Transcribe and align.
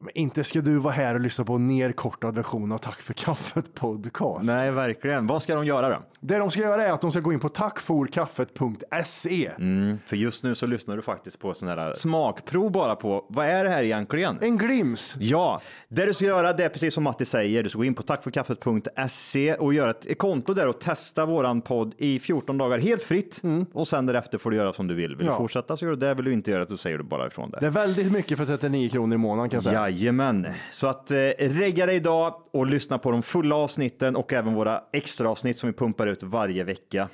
Men 0.00 0.10
inte 0.14 0.44
ska 0.44 0.60
du 0.60 0.78
vara 0.78 0.92
här 0.94 1.14
och 1.14 1.20
lyssna 1.20 1.44
på 1.44 1.52
en 1.54 1.66
nerkortad 1.66 2.34
version 2.34 2.72
av 2.72 2.78
Tack 2.78 3.02
för 3.02 3.14
kaffet 3.14 3.74
podcast. 3.74 4.46
Nej, 4.46 4.70
verkligen. 4.70 5.26
Vad 5.26 5.42
ska 5.42 5.54
de 5.54 5.66
göra 5.66 5.88
då? 5.88 6.02
Det 6.20 6.38
de 6.38 6.50
ska 6.50 6.60
göra 6.60 6.84
är 6.84 6.92
att 6.92 7.00
de 7.00 7.10
ska 7.12 7.20
gå 7.20 7.32
in 7.32 7.40
på 7.40 7.48
tackforkaffet.se. 7.48 9.50
Mm, 9.58 9.98
för 10.06 10.16
just 10.16 10.44
nu 10.44 10.54
så 10.54 10.66
lyssnar 10.66 10.96
du 10.96 11.02
faktiskt 11.02 11.38
på 11.40 11.54
sån 11.54 11.68
här 11.68 11.94
smakprov 11.94 12.70
bara 12.72 12.96
på 12.96 13.26
vad 13.28 13.46
är 13.46 13.64
det 13.64 13.70
här 13.70 13.82
egentligen? 13.82 14.38
En 14.40 14.58
glims. 14.58 15.14
Ja, 15.18 15.60
det 15.88 16.06
du 16.06 16.14
ska 16.14 16.24
göra 16.24 16.52
det 16.52 16.64
är 16.64 16.68
precis 16.68 16.94
som 16.94 17.04
Matti 17.04 17.24
säger. 17.24 17.62
Du 17.62 17.68
ska 17.68 17.78
gå 17.78 17.84
in 17.84 17.94
på 17.94 18.02
tackforkaffet.se 18.02 19.54
och 19.54 19.74
göra 19.74 19.90
ett, 19.90 20.18
konto 20.18 20.54
där 20.54 20.68
och 20.68 20.80
testa 20.80 21.26
våran 21.26 21.60
podd 21.60 21.94
i 21.98 22.18
14 22.18 22.58
dagar 22.58 22.78
helt 22.78 23.02
fritt. 23.02 23.42
Och 23.72 23.88
sen 23.88 24.06
därefter 24.06 24.38
får 24.38 24.50
du 24.50 24.56
göra 24.56 24.72
som 24.72 24.86
du 24.86 24.94
vill. 24.94 25.16
Vill 25.16 25.26
Ja. 25.26 25.32
du 25.32 25.38
fortsätta 25.38 25.76
så 25.76 25.84
gör 25.84 25.90
du 25.92 25.96
det. 25.96 26.14
Vill 26.14 26.24
du 26.24 26.32
inte 26.32 26.50
göra 26.50 26.64
det 26.64 26.70
så 26.70 26.76
säger 26.76 26.98
du 26.98 27.04
bara 27.04 27.26
ifrån 27.26 27.50
det. 27.50 27.58
Det 27.60 27.66
är 27.66 27.70
väldigt 27.70 28.12
mycket 28.12 28.38
för 28.38 28.44
39 28.46 28.88
kronor 28.88 29.14
i 29.14 29.18
månaden 29.18 29.50
kan 29.50 29.56
jag 29.56 29.64
säga. 29.64 29.85
Jajamän, 29.90 30.46
så 30.70 30.86
att 30.86 31.10
eh, 31.10 31.16
regga 31.38 31.86
dig 31.86 31.96
idag 31.96 32.34
och 32.52 32.66
lyssna 32.66 32.98
på 32.98 33.10
de 33.10 33.22
fulla 33.22 33.56
avsnitten 33.56 34.16
och 34.16 34.32
även 34.32 34.54
våra 34.54 34.80
extra 34.92 35.28
avsnitt 35.28 35.58
som 35.58 35.66
vi 35.66 35.72
pumpar 35.72 36.06
ut 36.06 36.22
varje 36.22 36.64
vecka. 36.64 37.08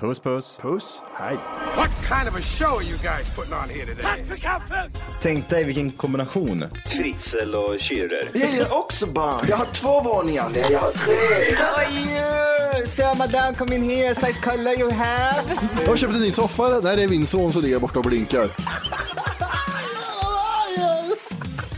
Puss 0.00 0.18
puss. 0.20 0.58
Puss, 0.62 1.02
hej. 1.14 1.36
What 1.76 1.90
kind 2.08 2.28
of 2.28 2.36
a 2.36 2.42
show 2.42 2.76
are 2.76 2.82
you 2.84 2.98
guys 2.98 3.36
putting 3.36 3.54
on 3.54 3.68
here 3.68 3.86
today? 3.86 4.24
Tänk 5.22 5.48
dig 5.48 5.64
vilken 5.64 5.90
kombination. 5.90 6.64
Fritzl 6.86 7.54
och 7.54 7.74
Schürrer. 7.74 8.30
Jag 8.34 8.50
gillar 8.50 8.74
också 8.78 9.06
barn. 9.06 9.46
Jag 9.48 9.56
har 9.56 9.66
två 9.66 10.00
våningar. 10.00 10.50
Nej, 10.54 10.66
jag 10.70 10.78
har 10.80 10.90
tre. 10.92 12.86
So 12.86 13.02
madame, 13.18 13.54
come 13.56 13.74
in 13.74 13.82
here. 13.90 14.14
Size 14.14 14.40
color 14.42 14.72
you 14.80 14.90
have. 14.90 15.42
Jag 15.80 15.88
har 15.88 15.96
köpt 15.96 16.14
en 16.14 16.20
ny 16.20 16.30
soffa. 16.30 16.80
Där 16.80 16.98
är 16.98 17.08
min 17.08 17.26
son 17.26 17.52
som 17.52 17.62
ligger 17.62 17.78
borta 17.78 17.98
och 17.98 18.04
blinkar. 18.04 18.48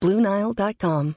BlueNile.com. 0.00 1.14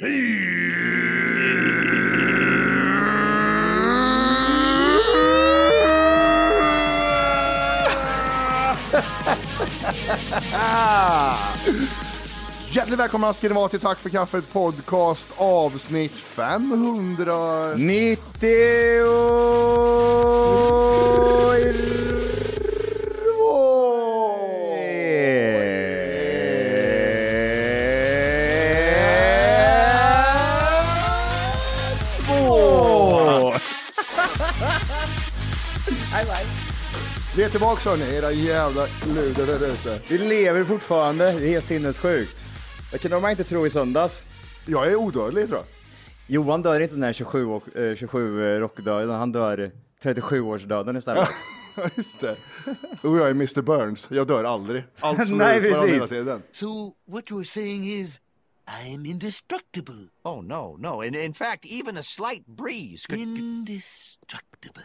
Hjärtligt 12.70 12.98
välkomna 12.98 13.34
ska 13.34 13.48
ni 13.48 13.54
vara 13.54 13.68
till 13.68 13.80
Tack 13.80 13.98
för 13.98 14.10
kaffet 14.10 14.52
podcast 14.52 15.28
avsnitt 15.36 16.12
500. 16.12 17.74
92. 36.12 36.32
Vi 37.36 37.42
är 37.42 37.48
tillbaka 37.50 37.90
hörni, 37.90 38.14
era 38.14 38.32
jävla 38.32 38.86
luder 39.14 39.46
där 39.46 39.72
ute. 39.72 40.00
Vi 40.08 40.18
lever 40.18 40.64
fortfarande. 40.64 41.24
Det 41.32 41.46
är 41.46 41.48
helt 41.48 41.66
sinnessjukt. 41.66 42.44
Det 42.92 42.98
kunde 42.98 43.20
man 43.20 43.30
inte 43.30 43.44
tro 43.44 43.66
i 43.66 43.70
söndags. 43.70 44.26
Jag 44.66 44.86
är 44.86 44.96
odödlig 44.96 45.46
tror 45.48 45.58
jag. 45.58 45.66
Johan 46.26 46.62
dör 46.62 46.80
inte 46.80 46.94
den 46.94 47.02
här 47.02 47.12
27, 47.12 47.46
och- 47.46 47.76
eh, 47.76 47.96
27 47.96 48.58
rockdöden, 48.60 49.10
han 49.10 49.32
dör 49.32 49.70
37-årsdöden 50.02 50.98
istället. 50.98 51.28
Just 51.96 52.20
det. 52.20 52.36
Och 53.02 53.16
jag 53.18 53.26
är 53.26 53.30
Mr 53.30 53.62
Burns. 53.62 54.06
Jag 54.10 54.26
dör 54.26 54.44
aldrig. 54.44 54.84
Allt 55.00 55.26
slår 55.26 55.38
Nej, 55.38 55.56
ut 55.58 55.62
varandra 55.72 55.86
hela 55.86 55.98
precis. 55.98 56.08
tiden. 56.08 56.42
So 56.52 56.92
what 57.08 57.24
you're 57.30 57.44
saying 57.44 57.84
is, 57.92 58.20
I'm 58.84 59.06
indestructible. 59.06 60.08
Oh, 60.24 60.42
no, 60.44 60.76
no. 60.78 61.04
In, 61.04 61.14
in 61.14 61.34
fact, 61.34 61.64
even 61.66 61.96
a 61.98 62.02
slight 62.02 62.46
breeze 62.46 63.06
could. 63.08 63.20
Indestructible. 63.20 64.82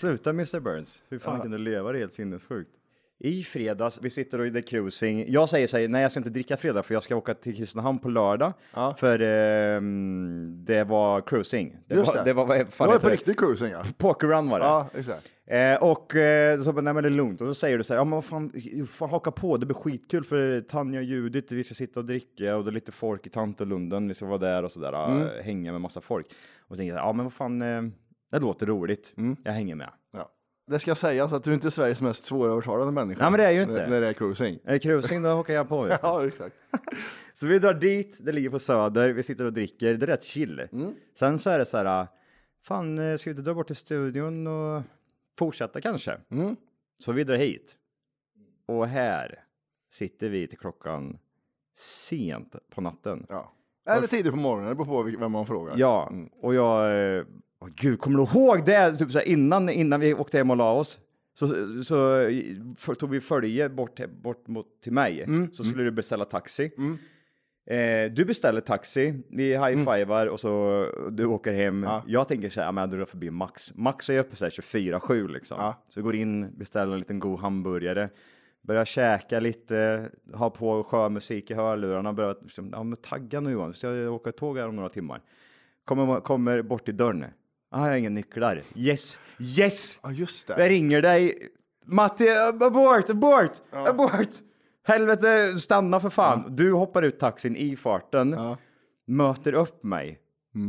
Sluta 0.00 0.30
Mr 0.30 0.60
Burns. 0.60 1.02
Hur 1.08 1.18
fan 1.18 1.40
kan 1.40 1.50
du 1.50 1.58
leva? 1.58 1.92
Det 1.92 1.98
helt 1.98 2.12
sinnessjukt. 2.12 2.70
I 3.18 3.42
fredags, 3.42 3.98
vi 4.02 4.10
sitter 4.10 4.38
och 4.38 4.46
är 4.46 4.60
cruising. 4.62 5.24
Jag 5.28 5.48
säger 5.48 5.66
så 5.66 5.78
här, 5.78 5.88
nej 5.88 6.02
jag 6.02 6.10
ska 6.10 6.20
inte 6.20 6.30
dricka 6.30 6.56
fredag 6.56 6.82
för 6.82 6.94
jag 6.94 7.02
ska 7.02 7.16
åka 7.16 7.34
till 7.34 7.56
Kristinehamn 7.56 7.98
på 7.98 8.08
lördag. 8.08 8.52
För 8.98 9.20
ehm, 9.22 10.64
det 10.64 10.84
var 10.84 11.20
cruising. 11.20 11.76
Det 11.86 11.94
Just 11.94 12.06
var, 12.06 12.14
det. 12.14 12.24
det 12.24 12.32
var, 12.32 12.46
vad 12.46 12.68
fan 12.68 12.88
Det 12.88 12.92
var 12.92 13.00
på 13.00 13.08
riktigt 13.08 13.38
cruising 13.38 13.70
ja. 13.70 13.82
Pokerrun 13.98 14.48
var 14.48 14.58
det. 14.58 14.64
Ja, 14.64 14.88
exakt. 14.94 15.30
Eh, 15.46 15.82
och 15.82 16.16
eh, 16.16 16.60
så 16.62 16.72
bara, 16.72 16.80
nej 16.80 16.94
men 16.94 17.02
det 17.02 17.08
är 17.08 17.10
lugnt. 17.10 17.40
Och 17.40 17.46
så 17.48 17.54
säger 17.54 17.78
du 17.78 17.84
så 17.84 17.92
här, 17.92 18.00
ja 18.00 18.04
men 18.04 18.10
vad 18.14 18.24
fan, 18.24 18.52
fan 18.88 19.10
haka 19.10 19.30
på, 19.30 19.56
det 19.56 19.66
blir 19.66 19.74
skitkul 19.76 20.24
för 20.24 20.60
Tanja 20.60 21.00
och 21.00 21.04
Judith, 21.04 21.54
vi 21.54 21.64
ska 21.64 21.74
sitta 21.74 22.00
och 22.00 22.06
dricka 22.06 22.56
och 22.56 22.64
det 22.64 22.70
är 22.70 22.72
lite 22.72 22.92
folk 22.92 23.26
i 23.26 23.30
Tantolunden, 23.30 24.08
vi 24.08 24.14
ska 24.14 24.26
vara 24.26 24.38
där 24.38 24.62
och 24.62 24.72
sådär, 24.72 25.06
Mm. 25.10 25.22
eh, 25.22 25.44
hänga 25.44 25.72
med 25.72 25.80
massa 25.80 26.00
folk. 26.00 26.26
Och 26.60 26.68
så 26.68 26.76
tänker 26.76 26.94
jag, 26.94 27.02
ja 27.04 27.12
men 27.12 27.24
vad 27.26 27.32
fan, 27.32 27.62
eh, 27.62 27.82
det 28.30 28.38
låter 28.38 28.66
roligt, 28.66 29.12
Mm. 29.16 29.36
jag 29.44 29.52
hänger 29.52 29.74
med. 29.74 29.90
Ja. 30.12 30.30
Det 30.66 30.78
ska 30.78 30.94
sägas 30.94 31.32
att 31.32 31.44
du 31.44 31.54
inte 31.54 31.68
är 31.68 31.70
Sveriges 31.70 32.02
mest 32.02 32.24
svårövertalande 32.24 32.92
människa. 32.92 33.20
Nej, 33.22 33.30
men 33.30 33.40
det 33.40 33.46
är 33.46 33.50
ju 33.50 33.62
inte. 33.62 33.72
När, 33.82 33.88
när 33.88 34.00
det 34.00 34.08
är 34.08 34.12
cruising. 34.12 34.58
Är 34.64 34.72
det 34.72 34.78
cruising 34.78 35.22
då 35.22 35.28
hakar 35.28 35.54
jag 35.54 35.68
på. 35.68 35.88
Ja, 36.02 36.26
exakt. 36.26 36.56
Så 37.32 37.46
vi 37.46 37.58
drar 37.58 37.74
dit, 37.74 38.18
det 38.22 38.32
ligger 38.32 38.50
på 38.50 38.58
Söder, 38.58 39.10
vi 39.10 39.22
sitter 39.22 39.44
och 39.44 39.52
dricker, 39.52 39.94
det 39.94 40.04
är 40.04 40.06
rätt 40.06 40.24
chill. 40.24 40.60
Mm. 40.72 40.94
Sen 41.18 41.38
så 41.38 41.50
är 41.50 41.58
det 41.58 41.64
så 41.64 41.76
här, 41.78 42.06
fan 42.62 42.98
eh, 42.98 43.16
ska 43.16 43.30
vi 43.30 43.32
inte 43.32 43.42
dra 43.42 43.54
bort 43.54 43.66
till 43.66 43.76
studion 43.76 44.46
och 44.46 44.82
fortsätta 45.38 45.80
kanske? 45.80 46.18
Mm. 46.30 46.56
Så 47.04 47.12
vi 47.12 47.24
drar 47.24 47.36
hit. 47.36 47.76
Och 48.66 48.88
här 48.88 49.44
sitter 49.92 50.28
vi 50.28 50.46
till 50.46 50.58
klockan 50.58 51.18
sent 51.78 52.56
på 52.74 52.80
natten. 52.80 53.26
Ja. 53.28 53.52
Eller 53.88 54.06
tidigt 54.06 54.32
på 54.32 54.38
morgonen, 54.38 54.68
det 54.68 54.74
beror 54.74 54.86
på 55.12 55.18
vem 55.18 55.32
man 55.32 55.46
frågar. 55.46 55.74
Ja, 55.78 56.08
Mm. 56.10 56.26
och 56.42 56.54
jag, 56.54 57.16
eh, 57.18 57.24
åh 57.66 57.72
gud, 57.76 58.00
kommer 58.00 58.18
du 58.18 58.24
ihåg 58.24 58.64
det? 58.64 58.96
Typ 58.96 59.10
så 59.10 59.18
här, 59.18 59.28
innan, 59.28 59.68
innan 59.68 60.00
vi 60.00 60.14
åkte 60.14 60.36
hem 60.36 60.50
och 60.50 60.56
la 60.56 60.72
oss. 60.72 61.00
Så, 61.38 61.46
så 61.84 61.94
för, 62.78 62.94
tog 62.94 63.10
vi 63.10 63.20
följe 63.20 63.68
bort, 63.68 64.00
bort 64.22 64.48
mot, 64.48 64.66
till 64.82 64.92
mig. 64.92 65.22
Mm, 65.22 65.52
Så 65.52 65.64
skulle 65.64 65.84
du 65.84 65.90
beställa 65.90 66.24
taxi. 66.24 66.70
Eh, 67.70 68.12
du 68.12 68.24
beställer 68.24 68.60
taxi, 68.60 69.14
vi 69.28 69.56
high-fivar 69.56 70.26
och 70.26 70.40
så 70.40 70.86
du 71.10 71.24
åker 71.24 71.52
hem. 71.52 71.68
Mm. 71.68 71.82
Ja. 71.90 72.02
Jag 72.06 72.28
tänker 72.28 72.50
så 72.50 72.60
här, 72.60 72.72
men 72.72 72.82
jag 72.82 72.90
drar 72.90 73.04
förbi 73.04 73.30
Max. 73.30 73.72
Max 73.74 74.10
är 74.10 74.18
uppe 74.18 74.36
så 74.36 74.44
här 74.44 74.50
24-7 74.50 75.28
liksom. 75.28 75.58
Ja. 75.60 75.82
Så 75.88 76.02
går 76.02 76.16
in, 76.16 76.58
beställer 76.58 76.92
en 76.92 76.98
liten 76.98 77.18
god 77.18 77.40
hamburgare. 77.40 78.08
Börjar 78.62 78.84
käka 78.84 79.40
lite, 79.40 80.08
ha 80.34 80.50
på 80.50 80.84
sjömusik 80.84 81.50
i 81.50 81.54
hörlurarna. 81.54 82.12
Börjar, 82.12 82.36
liksom, 82.42 82.70
ja 82.72 82.82
men 82.82 82.96
tagga 82.96 83.40
nu 83.40 83.50
Johan, 83.50 83.74
ska 83.74 84.08
åka 84.08 84.32
tåg 84.32 84.58
här 84.58 84.68
om 84.68 84.76
några 84.76 84.88
timmar. 84.88 85.20
Kommer, 85.84 86.20
kommer 86.20 86.62
bort 86.62 86.84
till 86.84 86.96
dörren. 86.96 87.24
Jag 87.70 87.78
har 87.78 87.92
inga 87.92 88.10
nycklar. 88.10 88.62
Yes, 88.74 89.20
yes! 89.38 90.00
Ja, 90.02 90.10
just 90.12 90.48
Jag 90.48 90.58
det. 90.58 90.68
ringer 90.68 91.02
dig. 91.02 91.34
Matti, 91.86 92.28
abort, 92.30 93.10
abort, 93.10 93.52
abort! 93.72 94.28
Helvete, 94.86 95.56
stanna 95.56 96.00
för 96.00 96.10
fan. 96.10 96.56
Du 96.56 96.72
hoppar 96.72 97.02
ut 97.02 97.18
taxin 97.20 97.56
i 97.56 97.76
farten, 97.76 98.36
möter 99.06 99.52
upp 99.52 99.84
mig. 99.84 100.18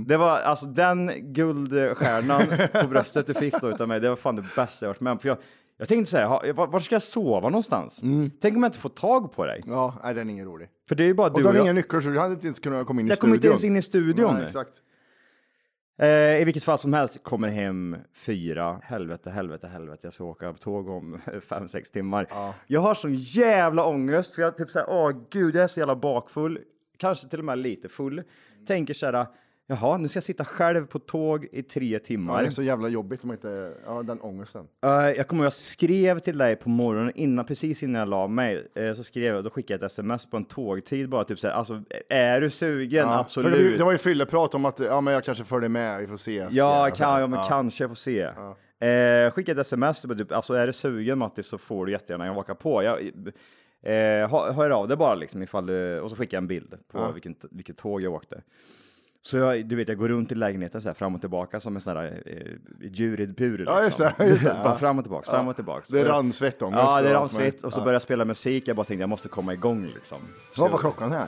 Det 0.07 0.17
var 0.17 0.37
alltså 0.39 0.65
den 0.65 1.11
guldstjärnan 1.33 2.41
på 2.81 2.87
bröstet 2.87 3.27
du 3.27 3.33
fick 3.33 3.61
då 3.61 3.69
utav 3.69 3.87
mig. 3.87 3.99
Det 3.99 4.09
var 4.09 4.15
fan 4.15 4.35
det 4.35 4.45
bästa 4.55 4.85
jag 4.85 4.89
varit 4.89 5.01
med 5.01 5.11
om. 5.11 5.19
För 5.19 5.27
jag, 5.27 5.37
jag 5.77 5.87
tänkte 5.87 6.11
så 6.11 6.17
här, 6.17 6.53
var, 6.53 6.67
var 6.67 6.79
ska 6.79 6.95
jag 6.95 7.01
sova 7.01 7.49
någonstans? 7.49 7.99
Tänk 8.41 8.55
om 8.55 8.63
jag 8.63 8.69
inte 8.69 8.79
får 8.79 8.89
tag 8.89 9.31
på 9.33 9.45
dig? 9.45 9.61
Ja, 9.65 9.93
nej, 10.03 10.13
den 10.13 10.29
är 10.29 10.33
ingen 10.33 10.45
rolig. 10.45 10.69
För 10.87 10.95
det 10.95 11.03
är 11.03 11.07
ju 11.07 11.13
bara 11.13 11.27
Och 11.27 11.33
du 11.33 11.39
du 11.39 11.43
och 11.43 11.47
hade 11.49 11.57
jag. 11.59 11.65
inga 11.65 11.73
nycklar 11.73 12.01
så 12.01 12.09
du 12.09 12.19
hade 12.19 12.33
inte 12.33 12.47
ens 12.47 12.59
kunnat 12.59 12.87
komma 12.87 13.01
in 13.01 13.07
i 13.07 13.09
Jag 13.09 13.17
studion. 13.17 13.27
kommer 13.29 13.35
inte 13.35 13.47
ens 13.47 13.63
in 13.63 13.75
i 13.75 13.81
studion. 13.81 14.33
Nej, 14.35 14.45
exakt. 14.45 14.71
Eh, 15.99 16.41
I 16.41 16.43
vilket 16.45 16.63
fall 16.63 16.77
som 16.77 16.93
helst, 16.93 17.23
kommer 17.23 17.47
hem 17.47 17.97
fyra. 18.13 18.81
Helvete, 18.83 19.29
helvete, 19.29 19.67
helvete. 19.67 19.99
Jag 20.03 20.13
ska 20.13 20.23
åka 20.23 20.53
på 20.53 20.59
tåg 20.59 20.89
om 20.89 21.19
fem, 21.49 21.67
sex 21.67 21.91
timmar. 21.91 22.27
Jag 22.67 22.81
har 22.81 22.95
sån 22.95 23.13
jävla 23.15 23.85
ångest 23.85 24.35
för 24.35 24.41
jag 24.41 24.57
typ 24.57 24.69
såhär, 24.69 24.89
åh 24.89 25.11
gud, 25.29 25.55
jag 25.55 25.63
är 25.63 25.67
så 25.67 25.79
jävla 25.79 25.95
bakfull. 25.95 26.59
Kanske 26.97 27.27
till 27.27 27.39
och 27.39 27.45
med 27.45 27.57
lite 27.57 27.89
full. 27.89 28.23
Tänker 28.67 28.93
såhär, 28.93 29.25
jaha, 29.67 29.97
nu 29.97 30.07
ska 30.07 30.17
jag 30.17 30.23
sitta 30.23 30.45
själv 30.45 30.85
på 30.85 30.99
tåg 30.99 31.47
i 31.51 31.63
tre 31.63 31.85
Ja, 31.87 31.99
timmar. 31.99 32.41
det 32.41 32.47
är 32.47 32.51
så 32.51 32.63
jävla 32.63 32.87
jobbigt 32.87 33.23
om 33.23 33.27
man 33.27 33.35
inte... 33.37 33.73
Ja, 33.85 34.03
den 34.03 34.21
ångesten. 34.21 34.67
Eh, 34.83 34.89
jag 34.91 35.27
kommer 35.27 35.43
ihåg, 35.43 35.45
jag 35.45 35.53
skrev 35.53 36.19
till 36.19 36.37
dig 36.37 36.55
på 36.55 36.69
morgonen 36.69 37.11
innan, 37.15 37.45
precis 37.45 37.83
innan 37.83 37.99
jag 37.99 38.09
la 38.09 38.27
mig, 38.27 38.67
eh, 38.75 38.93
så 38.93 39.03
skrev 39.03 39.35
jag, 39.35 39.43
då 39.43 39.49
skickade 39.49 39.73
jag 39.73 39.85
ett 39.85 39.91
sms 39.91 40.29
på 40.29 40.37
en 40.37 40.45
tågtid 40.45 41.09
bara 41.09 41.23
typ 41.23 41.39
såhär, 41.39 41.53
alltså 41.53 41.83
är 42.09 42.41
du 42.41 42.49
sugen? 42.49 43.07
Ja, 43.07 43.19
Absolut. 43.19 43.53
Det, 43.53 43.77
det 43.77 43.83
var 43.83 43.91
ju 43.91 43.97
fylleprat 43.97 44.53
om 44.53 44.65
att 44.65 44.79
ja, 44.79 45.01
men 45.01 45.13
jag 45.13 45.23
kanske 45.23 45.43
följer 45.43 45.69
med, 45.69 45.99
vi 46.01 46.07
får 46.07 46.17
se. 46.17 46.47
Ja, 46.51 46.89
kan, 46.95 47.19
ja 47.21 47.27
men 47.27 47.39
kanske 47.49 47.83
jag 47.83 47.89
får 47.89 47.95
se. 47.95 48.21
Eh, 48.79 49.31
skicka 49.31 49.51
ett 49.51 49.57
sms, 49.57 50.01
typ, 50.01 50.31
alltså 50.31 50.53
är 50.53 50.67
du 50.67 50.73
sugen 50.73 51.17
Mattis 51.17 51.47
så 51.47 51.57
får 51.57 51.85
du 51.85 51.91
jättegärna 51.91 52.37
åka 52.37 52.55
på. 52.55 52.83
Jag, 52.83 52.99
hör, 54.53 54.69
av 54.69 54.87
dig 54.87 54.97
bara 54.97 55.15
liksom 55.15 55.43
ifall 55.43 55.65
du, 55.65 55.99
och 55.99 56.09
så 56.09 56.15
skickar 56.15 56.37
jag 56.37 56.41
en 56.41 56.47
bild 56.47 56.75
på 56.91 57.11
vilken, 57.11 57.35
vilket 57.51 57.77
tåg 57.77 58.01
jag 58.01 58.13
åkte. 58.13 58.41
Så 59.27 59.37
jag, 59.37 59.65
du 59.65 59.75
vet, 59.75 59.87
jag 59.87 59.97
går 59.97 60.07
runt 60.07 60.31
i 60.31 60.35
lägenheten 60.35 60.81
så 60.81 60.89
här, 60.89 60.93
fram 60.93 61.15
och 61.15 61.21
tillbaka 61.21 61.59
som 61.59 61.75
en 61.75 61.81
sån 61.81 61.95
där 61.95 62.21
eh, 62.25 62.87
djurid-bur. 62.91 63.63
Ja, 63.67 63.83
just 63.83 63.97
det, 63.97 64.13
just 64.19 64.43
det, 64.43 64.49
bara 64.63 64.73
ja. 64.73 64.77
fram 64.77 64.97
och 64.99 65.03
tillbaka, 65.05 65.31
fram 65.31 65.47
och 65.47 65.55
tillbaka. 65.55 65.85
Det 65.89 65.99
är 65.99 66.03
Och 66.03 66.09
jag- 66.09 66.13
rann 66.15 66.33
svettångest 66.33 66.81
Ja, 66.83 67.01
det 67.01 67.13
rann 67.13 67.29
svett 67.29 67.63
och 67.63 67.73
så 67.73 67.79
Ja. 67.79 67.83
började 67.83 67.95
jag 67.95 68.01
spela 68.01 68.25
musik. 68.25 68.67
Jag 68.67 68.75
bara 68.75 68.83
tänkte 68.83 69.01
jag 69.01 69.09
måste 69.09 69.29
komma 69.29 69.53
igång 69.53 69.85
liksom. 69.95 70.17
Vad 70.57 70.67
Så- 70.69 70.71
var 70.71 70.79
klockan 70.79 71.11
här? 71.11 71.27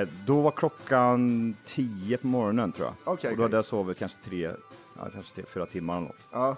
Eh, 0.00 0.08
då 0.26 0.40
var 0.40 0.50
klockan 0.50 1.54
10 1.64 2.16
på 2.16 2.26
morgonen 2.26 2.72
tror 2.72 2.86
jag. 2.86 2.94
Okej, 2.94 3.12
och 3.12 3.16
då 3.16 3.32
okej. 3.32 3.42
hade 3.42 3.56
jag 3.56 3.64
sovit 3.64 3.98
kanske 3.98 4.18
tre, 4.24 4.50
ja, 4.98 5.08
kanske 5.12 5.34
tre, 5.34 5.44
fyra 5.54 5.66
timmar 5.66 5.96
eller 5.96 6.06
något. 6.06 6.16
Ja. 6.32 6.56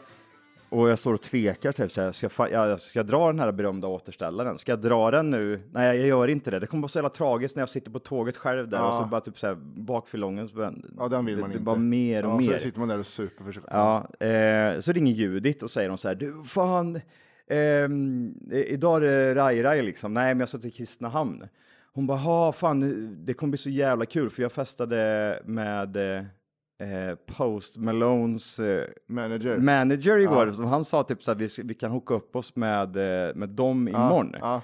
Och 0.70 0.88
jag 0.90 0.98
står 0.98 1.14
och 1.14 1.22
tvekar, 1.22 1.72
typ, 1.72 1.90
så 1.92 2.00
här, 2.00 2.12
ska, 2.12 2.28
jag, 2.50 2.80
ska 2.80 2.98
jag 2.98 3.06
dra 3.06 3.26
den 3.26 3.40
här 3.40 3.52
berömda 3.52 3.88
återställaren? 3.88 4.58
Ska 4.58 4.72
jag 4.72 4.80
dra 4.80 5.10
den 5.10 5.30
nu? 5.30 5.60
Nej, 5.72 5.98
jag 5.98 6.06
gör 6.08 6.28
inte 6.28 6.50
det. 6.50 6.58
Det 6.58 6.66
kommer 6.66 6.80
vara 6.82 6.88
så 6.88 6.98
jävla 6.98 7.08
tragiskt 7.08 7.56
när 7.56 7.60
jag 7.62 7.68
sitter 7.68 7.90
på 7.90 7.98
tåget 7.98 8.36
själv 8.36 8.68
där 8.68 8.78
Ja. 8.78 8.98
och 8.98 9.04
så 9.04 9.10
bara 9.10 9.20
typ 9.20 9.38
så 9.38 9.46
här 9.46 9.54
bara, 9.54 10.02
ja, 10.98 11.08
den 11.08 11.24
vill 11.24 11.34
det, 11.34 11.40
man 11.40 11.50
det 11.50 11.54
inte. 11.54 11.64
bara 11.64 11.76
mer 11.76 12.24
och 12.24 12.30
ja, 12.32 12.36
mer. 12.36 12.52
Så 12.52 12.58
sitter 12.58 12.78
man 12.80 12.88
där 12.88 12.98
och 12.98 13.06
super 13.06 13.44
för 13.44 13.52
sig 13.52 13.62
själv. 13.62 13.76
Ja, 13.76 14.26
eh, 14.26 14.80
så 14.80 14.92
ringer 14.92 15.12
Judit 15.12 15.62
och 15.62 15.70
säger 15.70 15.88
hon 15.88 15.98
så 15.98 16.08
här, 16.08 16.14
du 16.14 16.42
fan, 16.44 17.00
i- 18.52 18.64
idag 18.68 18.96
är 18.96 19.00
det 19.00 19.34
raj-raj 19.34 19.82
liksom. 19.82 20.14
Nej, 20.14 20.34
men 20.34 20.40
jag 20.40 20.48
ska 20.48 20.58
till 20.58 20.72
Kristinehamn. 20.72 21.44
Hon 21.92 22.06
bara, 22.06 22.18
ha 22.18 22.52
fan, 22.52 23.08
det 23.24 23.34
kommer 23.34 23.50
bli 23.50 23.58
så 23.58 23.70
jävla 23.70 24.06
kul 24.06 24.30
för 24.30 24.42
jag 24.42 24.52
festade 24.52 25.42
med 25.44 25.96
eh, 26.16 26.24
eh, 26.80 27.14
Post 27.26 27.76
Malones 27.76 28.58
eh, 28.58 28.84
Manager. 29.06 29.58
manager 29.58 30.18
igår. 30.18 30.46
Ja. 30.46 30.52
Så 30.52 30.64
han 30.64 30.84
sa 30.84 31.02
typ 31.02 31.22
så 31.22 31.30
här, 31.30 31.38
vi, 31.38 31.48
vi 31.64 31.74
kan 31.74 31.90
hooka 31.90 32.14
upp 32.14 32.36
oss 32.36 32.56
med, 32.56 32.96
eh, 32.96 33.34
med 33.34 33.48
dem 33.48 33.88
imorgon. 33.88 34.34
Ja. 34.40 34.62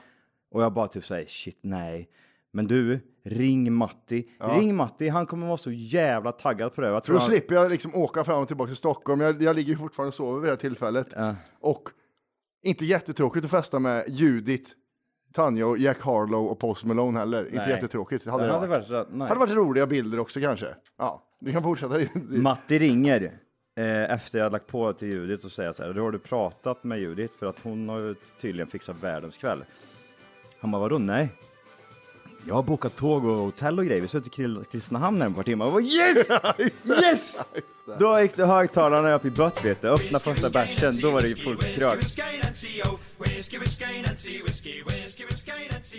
Och 0.51 0.63
jag 0.63 0.73
bara 0.73 0.89
typ 0.89 1.05
säger 1.05 1.27
shit 1.27 1.59
nej. 1.61 2.09
Men 2.53 2.67
du, 2.67 3.01
ring 3.25 3.73
Matti. 3.73 4.29
Ring 4.39 4.77
Matti, 4.77 5.09
han 5.09 5.27
kommer 5.27 5.47
vara 5.47 5.57
så 5.57 5.73
jävla 5.73 6.33
taggad 6.33 6.75
på 6.75 6.81
det. 6.81 6.89
Jag 6.89 7.05
tror 7.05 7.15
då 7.15 7.21
han, 7.21 7.29
slipper 7.29 7.55
jag 7.55 7.71
liksom 7.71 7.95
åka 7.95 8.25
fram 8.25 8.43
och 8.43 8.49
tillbaka 8.49 8.69
till 8.69 8.77
Stockholm. 8.77 9.21
Jag, 9.21 9.43
jag 9.43 9.57
ligger 9.57 9.73
ju 9.73 9.79
fortfarande 9.79 10.09
och 10.09 10.15
sover 10.15 10.41
vid 10.41 10.49
det 10.49 10.53
här 10.53 10.57
tillfället. 10.57 11.09
Och 11.61 11.89
inte 12.63 12.85
jättetråkigt 12.85 13.45
att 13.45 13.51
festa 13.51 13.79
med 13.79 14.05
Judith, 14.09 14.71
Tanja 15.37 15.67
och 15.67 15.79
Jack 15.79 16.01
Harlow 16.03 16.47
och 16.47 16.59
Post 16.59 16.85
Malone 16.85 17.19
heller. 17.19 17.45
Inte 17.45 17.57
Nej. 17.57 17.71
jättetråkigt. 17.71 18.25
Det 18.25 18.31
hade, 18.31 18.47
Det 18.47 18.53
hade 18.53 18.67
varit. 18.67 18.91
varit, 18.91 19.09
nej. 19.11 19.29
hade 19.29 19.41
varit 19.41 19.53
roliga 19.55 19.87
bilder 19.87 20.21
också 20.21 20.41
kanske. 20.41 20.67
Ja, 20.99 21.23
du 21.41 21.53
kan 21.53 21.63
fortsätta. 21.63 21.99
Matti 22.15 22.79
ringer 22.79 23.23
eh, 23.77 24.11
efter 24.13 24.39
jag 24.39 24.53
lagt 24.53 24.67
på 24.67 24.93
till 24.93 25.09
Judith 25.09 25.45
och 25.45 25.53
säger 25.53 25.73
så 25.73 25.83
här, 25.83 25.93
då 25.93 26.03
har 26.03 26.11
du 26.13 26.19
pratat 26.19 26.85
med 26.85 26.99
Judith 27.01 27.35
för 27.39 27.47
att 27.47 27.61
hon 27.61 27.89
har 27.89 27.99
ju 27.99 28.15
tydligen 28.41 28.69
fixat 28.69 28.97
världens 29.03 29.37
kväll. 29.37 29.65
Han 30.61 30.71
bara, 30.71 30.81
vadå 30.83 30.99
nej? 30.99 31.29
Jag 32.49 32.55
har 32.55 32.63
bokat 32.63 32.97
tåg 32.97 33.25
och 33.25 33.37
hotell 33.37 33.79
och 33.79 33.85
grejer, 33.87 34.01
vi 34.01 34.09
ska 34.09 34.21
till 34.21 34.31
Krill- 34.31 34.65
Kristinehamn 34.65 35.21
här 35.21 35.27
om 35.27 35.33
ett 35.33 35.37
par 35.37 35.43
timmar. 35.43 35.65
Jag 35.67 35.73
bara, 35.73 35.83
yes! 35.83 36.31
yes! 37.03 37.39
Då 37.99 38.21
gick 38.21 38.37
det 38.37 38.47
högtalarna 38.47 39.15
upp 39.15 39.25
i 39.25 39.31
bött 39.31 39.65
vet 39.65 39.83
du, 39.83 39.89
öppna 39.89 40.19
första 40.19 40.51
bärsen, 40.51 40.93
då 41.03 41.11
var 41.11 41.21
det 41.23 41.29
ju 41.29 41.37
fullt 41.37 41.61
krök. 41.65 41.99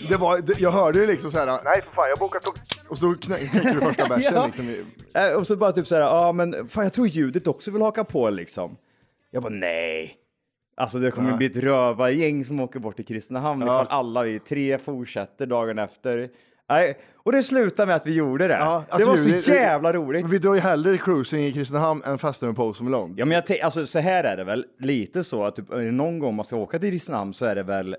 Det 0.10 0.18
var, 0.18 0.38
det, 0.42 0.60
jag 0.60 0.72
hörde 0.72 1.00
ju 1.00 1.08
liksom 1.08 1.32
så 1.32 1.38
här. 1.38 1.46
Nej 1.64 1.82
för 1.82 1.92
fan, 1.96 2.10
jag 2.10 2.20
bokat 2.20 2.44
tåg. 2.44 2.56
Och 2.88 2.98
så 2.98 3.06
knä- 3.06 3.38
knäckte 3.50 3.72
du 3.74 3.82
första 3.82 4.06
bärsen 4.10 4.34
Ja. 4.34 4.46
liksom. 4.46 4.70
i- 4.70 4.86
Eh, 5.14 5.34
Och 5.38 5.48
så 5.48 5.56
bara 5.56 5.72
typ 5.72 5.88
så 5.88 5.96
här, 5.96 6.02
ja 6.02 6.32
men 6.32 6.70
fan 6.70 6.84
jag 6.84 6.94
tror 6.94 7.08
Judith 7.08 7.50
också 7.50 7.72
vill 7.72 7.82
haka 7.82 8.04
på 8.04 8.30
liksom. 8.30 8.78
Jag 9.32 9.44
bara 9.44 9.54
nej. 9.54 10.16
Alltså 10.80 11.00
det 11.00 11.12
kommer 11.12 11.30
Ja. 11.30 11.38
bli 11.38 11.46
ett 11.46 11.58
rövargäng 11.58 12.44
som 12.44 12.60
åker 12.60 12.80
bort 12.80 12.96
till 12.96 13.06
Kristinehamn 13.06 13.64
ifall 13.64 13.88
alla 13.90 14.24
vi 14.24 14.40
tre 14.40 14.78
fortsätter 14.78 15.46
dagen 15.46 15.80
efter. 15.80 16.30
Nej, 16.70 16.98
och 17.16 17.32
det 17.32 17.44
slutade 17.44 17.88
med 17.88 17.96
att 17.96 18.06
vi 18.06 18.16
gjorde 18.16 18.48
det. 18.48 18.54
Ja, 18.54 18.84
det 18.98 19.04
var 19.04 19.40
så 19.40 19.52
jävla 19.52 19.94
roligt. 19.94 20.26
Vi 20.26 20.38
drar 20.38 20.54
ju 20.54 20.60
hellre 20.60 20.98
cruising 20.98 21.46
i 21.46 21.54
Kristinehamn 21.54 22.02
än 22.06 22.18
festa 22.18 22.46
med 22.46 22.56
Post 22.56 22.82
Malone. 22.82 23.14
Ja 23.18 23.26
men 23.26 23.44
jag 23.48 23.62
alltså 23.64 23.86
så 23.86 24.00
här 24.00 24.24
är 24.24 24.38
det 24.38 24.44
väl 24.44 24.66
lite 24.80 25.24
så 25.24 25.44
att 25.46 25.56
typ, 25.56 25.70
det 25.70 25.92
någon 25.92 26.20
gång 26.20 26.36
man 26.36 26.46
ska 26.46 26.56
åka 26.56 26.80
till 26.80 26.92
Kristinehamn 26.92 27.34
så 27.34 27.46
är 27.46 27.56
det 27.56 27.64
väl 27.64 27.96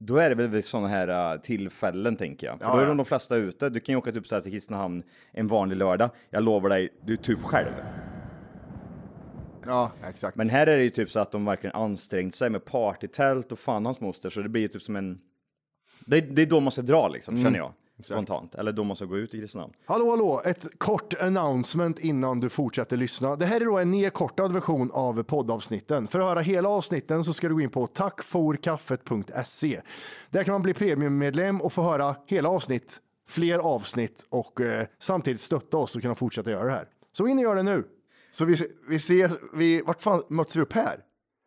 då 0.00 0.16
är 0.16 0.28
det 0.28 0.34
väl 0.34 0.48
vid 0.48 0.64
sådana 0.64 0.88
här 0.88 1.34
äh, 1.34 1.40
tillfällen 1.40 2.16
tänker 2.16 2.46
jag. 2.46 2.58
För 2.58 2.64
Ja, 2.66 2.72
då 2.72 2.78
är 2.78 2.82
ja. 2.82 2.88
de, 2.88 2.96
de 2.96 3.06
flesta 3.06 3.36
ute. 3.36 3.68
Du 3.68 3.80
kan 3.80 3.92
ju 3.92 3.96
åka 3.96 4.12
typ 4.12 4.26
så 4.26 4.34
här 4.34 4.42
till 4.42 4.52
Kristinehamn 4.52 5.02
en 5.32 5.48
vanlig 5.48 5.76
lördag. 5.76 6.10
Jag 6.30 6.42
lovar 6.42 6.68
dig, 6.68 6.88
du 7.04 7.12
är 7.12 7.16
typ 7.16 7.42
själv. 7.42 7.72
Ja, 9.66 9.92
exakt. 10.04 10.36
Men 10.36 10.50
här 10.50 10.66
är 10.66 10.76
det 10.76 10.82
ju 10.82 10.90
typ 10.90 11.10
så 11.10 11.20
att 11.20 11.32
de 11.32 11.44
verkligen 11.44 11.76
ansträngt 11.76 12.34
sig 12.34 12.50
med 12.50 12.64
partytält 12.64 13.52
och 13.52 13.58
fan 13.58 13.84
hans 13.84 14.00
moster, 14.00 14.30
så 14.30 14.40
det 14.40 14.48
blir 14.48 14.62
ju 14.62 14.68
typ 14.68 14.82
som 14.82 14.96
en... 14.96 15.18
Det, 16.06 16.20
det 16.20 16.42
är 16.42 16.46
då 16.46 16.60
man 16.60 16.72
ska 16.72 16.82
dra 16.82 17.08
liksom, 17.08 17.34
Mm, 17.34 17.44
känner 17.44 17.58
jag. 17.58 17.72
Spontant. 18.04 18.54
Eller 18.54 18.72
då 18.72 18.84
man 18.84 18.96
ska 18.96 19.04
gå 19.04 19.18
ut 19.18 19.34
i 19.34 19.40
Kristinehamn. 19.40 19.72
Hallå, 19.84 20.10
hallå! 20.10 20.42
Ett 20.44 20.78
kort 20.78 21.14
announcement 21.20 21.98
innan 21.98 22.40
du 22.40 22.48
fortsätter 22.48 22.96
lyssna. 22.96 23.36
Det 23.36 23.46
här 23.46 23.60
är 23.60 23.64
då 23.64 23.78
en 23.78 23.90
nedkortad 23.90 24.52
version 24.52 24.90
av 24.92 25.22
poddavsnitten. 25.22 26.08
För 26.08 26.20
att 26.20 26.26
höra 26.26 26.40
hela 26.40 26.68
avsnitten 26.68 27.24
så 27.24 27.32
ska 27.32 27.48
du 27.48 27.54
gå 27.54 27.60
in 27.60 27.70
på 27.70 27.86
tackforkaffet.se. 27.86 29.80
Där 30.30 30.44
kan 30.44 30.52
man 30.52 30.62
bli 30.62 30.74
premiummedlem 30.74 31.60
och 31.60 31.72
få 31.72 31.82
höra 31.82 32.16
hela 32.26 32.48
avsnitt, 32.48 33.00
fler 33.28 33.58
avsnitt 33.58 34.26
och 34.28 34.60
eh, 34.60 34.86
samtidigt 34.98 35.40
stötta 35.40 35.76
oss 35.76 35.96
och 35.96 36.02
kunna 36.02 36.14
fortsätta 36.14 36.50
göra 36.50 36.64
det 36.64 36.72
här. 36.72 36.88
Så 37.12 37.26
in 37.26 37.36
och 37.36 37.42
gör 37.42 37.56
det 37.56 37.62
nu. 37.62 37.84
Så 38.32 38.44
vi, 38.44 38.56
vi 38.88 38.96
ses, 38.96 39.32
vi, 39.54 39.82
vart 39.86 40.00
fan 40.02 40.22
möts 40.28 40.56
vi 40.56 40.60
upp 40.60 40.72
här? 40.72 40.96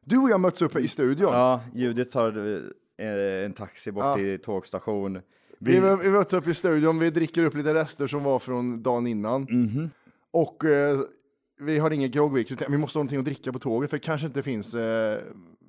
Du 0.06 0.18
och 0.18 0.30
jag 0.30 0.40
möts 0.40 0.62
upp 0.62 0.76
i 0.76 0.88
studion. 0.88 1.34
Ja, 1.34 1.62
Judith 1.74 2.12
tar 2.14 2.38
eh, 3.00 3.46
en 3.46 3.54
taxi 3.54 3.92
bort 3.92 4.04
Ja. 4.06 4.16
till 4.16 4.40
tågstation. 4.42 5.22
Vi, 5.60 5.80
vi 6.04 6.10
möts 6.10 6.34
upp 6.34 6.48
i 6.48 6.54
studion, 6.54 7.00
vi 7.00 7.10
dricker 7.10 7.44
upp 7.46 7.56
lite 7.56 7.74
rester 7.74 8.08
som 8.08 8.24
var 8.24 8.40
från 8.40 8.84
dagen 8.84 9.08
innan. 9.08 9.42
Mhm. 9.42 9.90
Och 10.32 10.66
eh, 10.66 11.00
vi 11.60 11.80
har 11.80 11.92
ingen 11.92 12.12
grogg, 12.12 12.34
vi 12.34 12.48
vi 12.70 12.78
måste 12.78 12.98
ha 13.00 13.04
någonting 13.04 13.20
att 13.20 13.26
dricka 13.26 13.54
på 13.54 13.60
tåget 13.60 13.90
för 13.90 13.98
det 13.98 14.04
kanske 14.04 14.28
inte 14.28 14.44
finns 14.44 14.74
eh, 14.74 15.18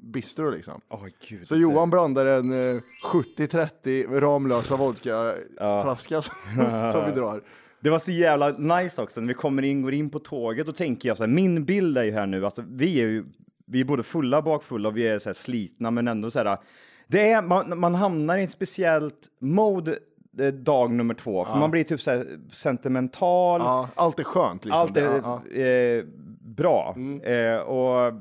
bistro 0.02 0.50
liksom. 0.50 0.80
Åh, 0.88 1.06
gud, 1.28 1.49
Så 1.49 1.54
det- 1.54 1.61
Johan 1.61 1.90
blandar 1.90 2.26
en 2.26 2.52
eh, 2.76 2.80
70-30 3.12 4.20
Ramlösa 4.20 4.76
vodkaflaska 4.76 6.23
som, 6.23 6.35
som 6.92 7.04
vi 7.06 7.12
drar. 7.20 7.42
Det 7.80 7.90
var 7.90 7.99
så 7.99 8.12
jävla 8.12 8.49
nice 8.50 9.02
också 9.02 9.21
när 9.21 9.28
vi 9.28 9.35
kommer 9.35 9.62
in, 9.62 9.83
går 9.83 9.92
in 9.95 10.11
på 10.11 10.18
tåget 10.18 10.68
och 10.68 10.76
tänker 10.76 11.09
jag 11.09 11.16
så 11.16 11.23
här, 11.23 11.28
min 11.30 11.64
bild 11.64 11.99
är 11.99 12.02
ju 12.04 12.12
här 12.12 12.26
nu, 12.26 12.45
alltså 12.45 12.64
vi 12.68 13.00
är 13.00 13.06
ju, 13.06 13.25
vi 13.66 13.80
är 13.80 13.85
både 13.85 14.02
fulla 14.02 14.42
bakfulla 14.42 14.88
och 14.88 14.97
vi 14.97 15.09
är 15.09 15.18
så 15.18 15.28
här 15.28 15.35
slitna 15.35 15.90
men 15.90 16.09
ändå 16.09 16.30
så 16.30 16.38
här, 16.38 16.59
det 17.06 17.30
är, 17.30 17.42
man, 17.42 17.78
man 17.78 17.95
hamnar 17.95 18.38
i 18.38 18.42
ett 18.42 18.50
speciellt 18.50 19.21
mode 19.40 19.99
eh, 20.38 20.47
dag 20.47 20.90
nummer 20.90 21.14
två, 21.14 21.45
för 21.45 21.52
Ja. 21.52 21.59
man 21.59 21.71
blir 21.71 21.85
typ 21.85 22.00
så 22.00 22.11
här 22.11 22.26
sentimental. 22.52 23.61
Ja, 23.61 23.88
allt 23.95 24.18
är 24.18 24.25
skönt 24.25 24.64
liksom. 24.64 24.80
Allt 24.80 24.97
är 24.97 25.02
Ja, 25.23 25.42
ja. 25.54 25.61
Eh, 25.62 26.04
bra. 26.40 26.97
Eh, 27.23 27.56
och 27.56 28.12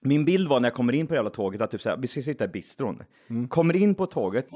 min 0.00 0.24
bild 0.24 0.48
var 0.48 0.60
när 0.60 0.68
jag 0.68 0.74
kommer 0.74 0.92
in 0.92 1.06
på 1.06 1.14
det 1.14 1.18
jävla 1.18 1.30
tåget 1.30 1.60
att 1.60 1.70
typ 1.70 1.82
så 1.82 1.88
här, 1.88 1.96
vi 1.96 2.06
ska 2.06 2.22
sitta 2.22 2.44
i 2.44 2.48
bistron. 2.48 3.02
Kommer 3.48 3.76
in 3.76 3.94
på 3.94 4.06
tåget. 4.06 4.46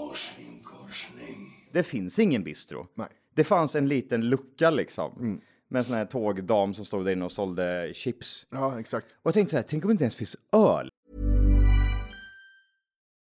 Det 1.73 1.83
finns 1.83 2.19
ingen 2.19 2.45
bistro. 2.45 2.87
Nej. 2.95 3.09
Det 3.35 3.45
fanns 3.45 3.77
en 3.77 3.89
liten 3.89 4.29
lucka 4.29 4.71
liksom. 4.71 5.41
med 5.69 5.79
en 5.79 5.85
sån 5.85 5.95
här 5.95 6.05
tågdam 6.05 6.75
som 6.75 6.85
stod 6.85 7.05
där 7.05 7.13
inne 7.13 7.25
och 7.25 7.33
sålde 7.33 7.93
chips. 7.95 8.47
Ja, 8.51 8.81
exakt. 8.81 9.07
Och 9.11 9.27
jag 9.27 9.35
tänkte 9.35 9.51
så 9.51 9.57
här, 9.57 9.65
tänk 9.69 9.85
om 9.85 9.89
det 9.89 9.93
inte 9.93 10.05
ens 10.05 10.17
finns 10.17 10.37
öl? 10.53 10.91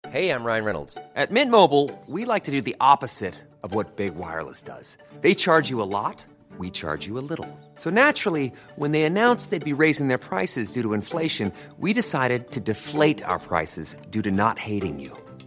Hey, 0.09 0.29
I'm 0.29 0.45
Ryan 0.45 0.65
Reynolds. 0.65 0.99
At 1.15 1.31
Mint 1.31 1.51
Mobile, 1.51 1.89
we 2.07 2.27
like 2.27 2.45
to 2.45 2.51
do 2.51 2.61
the 2.61 2.77
opposite 2.81 3.35
of 3.63 3.75
what 3.75 3.97
Big 3.97 4.15
Wireless 4.15 4.63
does. 4.63 4.99
They 5.23 5.35
charge 5.35 5.71
you 5.71 5.81
a 5.81 5.89
lot, 5.89 6.25
we 6.59 6.71
charge 6.71 7.07
you 7.07 7.19
a 7.19 7.25
little. 7.29 7.47
So 7.77 7.91
naturally, 7.91 8.53
when 8.77 8.93
they 8.93 9.05
announced 9.05 9.51
they'd 9.51 9.65
be 9.65 9.83
raising 9.85 10.09
their 10.09 10.19
prices 10.19 10.73
due 10.73 10.83
to 10.83 10.93
inflation, 10.93 11.53
we 11.79 11.95
decided 11.95 12.51
to 12.51 12.61
deflate 12.61 13.23
our 13.25 13.39
prices 13.39 13.97
due 14.11 14.23
to 14.23 14.31
not 14.31 14.59
hating 14.59 15.01
you. 15.01 15.17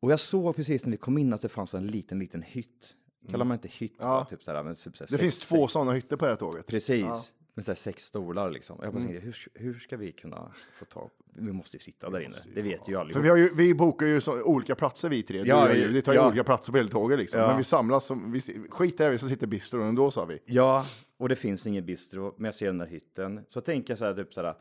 och 0.00 0.12
jag 0.12 0.20
såg 0.20 0.56
precis 0.56 0.84
när 0.84 0.90
vi 0.90 0.96
kom 0.96 1.18
in 1.18 1.32
att 1.32 1.42
det 1.42 1.48
fanns 1.48 1.74
en 1.74 1.86
liten, 1.86 2.18
liten 2.18 2.42
hytt. 2.42 2.96
Kallar 3.30 3.44
man 3.44 3.54
inte 3.54 3.68
hytt? 3.68 3.94
Ja. 3.98 4.04
bara, 4.06 4.24
Typ 4.24 4.42
sådär, 4.42 4.62
men 4.62 4.74
typ 4.74 4.96
såhär 4.96 5.06
Det 5.06 5.10
sex- 5.10 5.20
finns 5.20 5.38
två 5.38 5.68
sådana 5.68 5.92
hytter 5.92 6.16
på 6.16 6.24
det 6.24 6.30
här 6.32 6.36
tåget. 6.36 6.66
Precis. 6.66 7.00
Ja. 7.04 7.20
Med 7.54 7.78
sex 7.78 8.04
stolar 8.04 8.50
liksom. 8.50 8.78
Jag 8.82 8.92
bara 8.92 9.00
Mm. 9.02 9.12
tänkte, 9.20 9.26
hur, 9.26 9.64
hur 9.72 9.78
ska 9.78 9.96
vi 9.96 10.12
kunna 10.12 10.52
få 10.78 10.84
tag 10.84 11.10
Vi 11.34 11.52
måste 11.52 11.76
ju 11.76 11.80
sitta 11.80 12.10
där 12.10 12.20
inne. 12.20 12.36
Det 12.54 12.62
vet 12.62 12.88
ju 12.88 12.96
allihop. 12.96 13.12
För 13.14 13.20
vi, 13.22 13.28
har 13.28 13.36
ju, 13.36 13.54
vi 13.54 13.74
bokar 13.74 14.06
ju 14.06 14.20
så, 14.20 14.42
olika 14.42 14.74
platser 14.74 15.08
vi 15.08 15.22
tre. 15.22 15.38
Ja, 15.38 15.44
Ja, 15.46 15.74
vi- 15.74 15.86
vi 15.86 16.02
tar 16.02 16.12
ju 16.12 16.18
ja. 16.18 16.28
olika 16.28 16.44
platser 16.44 16.72
på 16.72 16.76
hela 16.78 16.88
tåget 16.88 17.18
liksom. 17.18 17.40
Ja. 17.40 17.48
Men 17.48 17.56
vi 17.56 17.64
samlas, 17.64 18.04
som, 18.04 18.32
vi, 18.32 18.40
skit 18.70 19.00
är 19.00 19.10
vi 19.10 19.18
så 19.18 19.28
sitter 19.28 19.46
bistron 19.46 19.88
ändå 19.88 20.10
sa 20.10 20.24
vi. 20.24 20.38
Ja, 20.44 20.86
och 21.16 21.28
det 21.28 21.36
finns 21.36 21.66
ingen 21.66 21.86
bistro, 21.86 22.34
men 22.36 22.44
jag 22.44 22.54
ser 22.54 22.66
den 22.66 22.78
där 22.78 22.86
hytten. 22.86 23.40
Så 23.48 23.60
tänker 23.60 23.90
jag 23.92 23.98
så 23.98 24.04
här, 24.04 24.14
typ 24.14 24.34
så 24.34 24.42
här. 24.42 24.54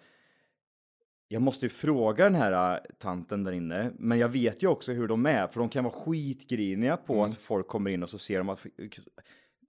Jag 1.31 1.41
måste 1.41 1.65
ju 1.65 1.69
fråga 1.69 2.23
den 2.23 2.35
här 2.35 2.73
äh, 2.75 2.79
tanten 2.97 3.43
där 3.43 3.51
inne, 3.51 3.91
men 3.99 4.17
jag 4.19 4.29
vet 4.29 4.63
ju 4.63 4.67
också 4.67 4.91
hur 4.93 5.07
de 5.07 5.25
är, 5.25 5.47
för 5.47 5.59
de 5.59 5.69
kan 5.69 5.83
vara 5.83 5.93
skitgriniga 5.93 6.97
på 6.97 7.13
Mm. 7.13 7.31
att 7.31 7.37
folk 7.37 7.67
kommer 7.67 7.89
in 7.91 8.03
och 8.03 8.09
så 8.09 8.17
ser 8.17 8.37
de 8.37 8.49
att 8.49 8.59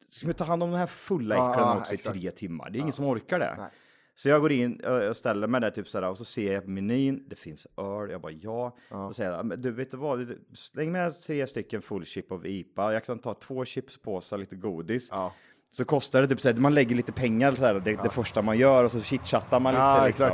ska 0.09 0.26
vi 0.26 0.35
ta 0.35 0.45
hand 0.45 0.62
om 0.62 0.71
de 0.71 0.76
här 0.79 0.87
fulla 0.87 1.35
Ja, 1.35 1.50
äcklen 1.52 1.67
ja, 1.69 1.79
också 1.79 1.93
i 1.93 1.95
exakt. 1.95 2.21
tre 2.21 2.31
timmar? 2.31 2.71
Det 2.71 2.79
är 2.79 2.81
ingen 2.81 2.93
som 2.93 3.05
orkar 3.05 3.38
det. 3.38 3.55
Nej. 3.59 3.71
Så 4.14 4.29
jag 4.29 4.40
går 4.40 4.52
in 4.52 4.81
och 4.81 5.17
ställer 5.17 5.47
mig 5.47 5.61
där 5.61 5.71
typ 5.71 5.88
så 5.88 6.00
här, 6.00 6.09
och 6.11 6.19
så 6.19 6.25
ser 6.25 6.52
jag 6.52 6.64
på 6.64 6.71
menyn, 6.71 7.25
det 7.29 7.37
finns 7.37 7.67
öl, 7.76 8.11
jag 8.11 8.21
bara 8.21 8.33
ja. 8.33 8.76
Och 8.88 9.17
säger 9.17 9.57
du 9.57 9.71
vet 9.71 9.90
du 9.90 9.97
vad, 9.97 10.35
släng 10.52 10.93
med 10.93 11.21
tre 11.21 11.47
stycken 11.47 11.83
full 11.83 12.05
chip 12.05 12.33
av 12.33 12.47
IPA, 12.47 12.93
jag 12.93 13.05
kan 13.05 13.19
ta 13.19 13.35
två 13.35 13.64
chipspåsar, 13.64 14.38
lite 14.38 14.57
godis. 14.57 15.09
Ja. 15.11 15.33
Så 15.71 15.85
kostar 15.85 16.23
det 16.23 16.29
typ 16.29 16.40
så 16.40 16.49
här, 16.50 16.57
man 16.57 16.75
lägger 16.75 16.97
lite 16.97 17.12
pengar 17.12 17.52
så 17.52 17.64
här, 17.64 17.75
det, 17.75 18.02
det 18.02 18.11
första 18.11 18.43
man 18.43 18.59
gör 18.59 18.85
och 18.85 18.93
så 18.93 19.00
chitchattar 19.00 19.61
man 19.61 19.73
lite 19.75 19.83
Ja, 19.83 20.07
liksom. 20.07 20.26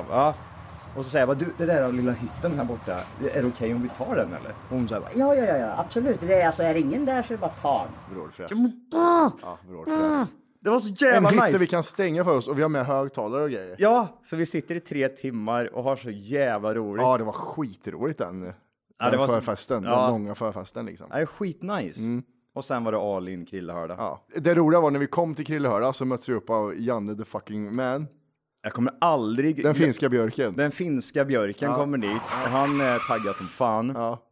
Ja. 0.96 0.98
Och 0.98 1.04
så 1.04 1.10
säger 1.10 1.26
jag 1.26 1.38
du 1.38 1.46
det 1.58 1.66
där 1.66 1.82
är 1.82 1.92
lilla 1.92 2.12
hytten 2.12 2.52
här 2.56 2.64
borta, 2.64 2.92
är 3.34 3.42
det 3.42 3.48
okej 3.48 3.74
om 3.74 3.82
vi 3.82 3.88
tar 3.88 4.14
den 4.16 4.28
eller? 4.28 4.50
Och 4.50 4.76
hon 4.76 4.88
säger 4.88 5.00
bara, 5.00 5.10
Ja, 5.14 5.34
ja, 5.34 5.44
ja, 5.44 5.56
ja, 5.56 5.74
absolut. 5.78 6.20
Det 6.20 6.34
är, 6.42 6.46
alltså, 6.46 6.62
är 6.62 6.74
det 6.74 6.80
ingen 6.80 7.04
där 7.04 7.22
så 7.22 7.32
är 7.32 7.36
det 7.36 7.40
bara 7.40 7.50
ta 7.62 7.86
den. 8.08 8.16
Vrålfräs. 8.16 8.50
Ja, 8.92 9.58
vrålfräs. 9.68 10.26
det 10.60 10.70
var 10.70 10.78
så 10.78 10.88
En 10.88 10.94
jävla 10.94 11.28
hytte 11.28 11.46
nice. 11.46 11.58
vi 11.58 11.66
kan 11.66 11.82
stänga 11.82 12.24
för 12.24 12.36
oss 12.36 12.48
och 12.48 12.58
vi 12.58 12.62
har 12.62 12.68
med 12.68 12.86
högtalare 12.86 13.42
och 13.42 13.50
grejer. 13.50 13.76
Ja, 13.78 14.08
så 14.24 14.36
vi 14.36 14.46
sitter 14.46 14.74
i 14.74 14.80
tre 14.80 15.08
timmar 15.08 15.74
och 15.74 15.84
har 15.84 15.96
så 15.96 16.10
jävla 16.10 16.74
roligt. 16.74 17.02
Ja, 17.02 17.18
det 17.18 17.24
var 17.24 17.32
skitroligt 17.32 18.18
den, 18.18 18.40
den 18.40 18.52
Ja, 18.98 19.10
det 19.10 19.16
var 19.16 19.26
så- 19.26 19.32
förfesten. 19.34 19.82
Ja. 19.84 20.00
Den 20.02 20.10
långa 20.10 20.34
förfesten 20.34 20.86
liksom. 20.86 21.06
Är 21.12 21.26
skitnice. 21.26 22.00
Och 22.54 22.64
sen 22.64 22.84
var 22.84 22.92
det 22.92 22.98
all 22.98 23.28
in 23.28 23.46
Krillehörda. 23.46 23.94
Ja. 23.98 24.24
Det 24.36 24.54
roliga 24.54 24.80
var 24.80 24.90
när 24.90 24.98
vi 24.98 25.06
kom 25.06 25.34
till 25.34 25.46
Krillehöra 25.46 25.92
så 25.92 26.04
möttes 26.04 26.28
vi 26.28 26.32
upp 26.34 26.50
av 26.50 26.74
Janne 26.80 27.14
the 27.16 27.24
fucking 27.24 27.74
man. 27.74 28.06
Jag 28.66 28.72
kommer 28.72 28.94
aldrig... 29.00 29.62
Den 29.62 29.74
finska 29.74 30.08
björken. 30.08 30.56
Den 30.56 30.70
finska 30.70 31.24
björken 31.24 31.70
Ja. 31.70 31.76
kommer 31.76 31.98
dit 31.98 32.22
och 32.44 32.50
han 32.50 32.80
är 32.80 32.98
taggad 32.98 33.36
som 33.36 33.48
fan. 33.48 33.92
Ja. 33.94 34.22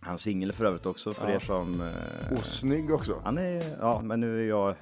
Han 0.00 0.18
singel 0.18 0.52
för 0.52 0.64
övrigt 0.64 0.86
också 0.86 1.12
för 1.12 1.28
Ja. 1.28 1.34
er 1.34 1.40
som... 1.40 1.80
Eh, 1.80 2.38
Och 2.38 2.46
snygg 2.46 2.90
också. 2.90 3.20
han 3.24 3.38
är... 3.38 3.62
Ja, 3.80 4.00
men 4.04 4.20
nu 4.20 4.40
är 4.44 4.48
jag... 4.48 4.74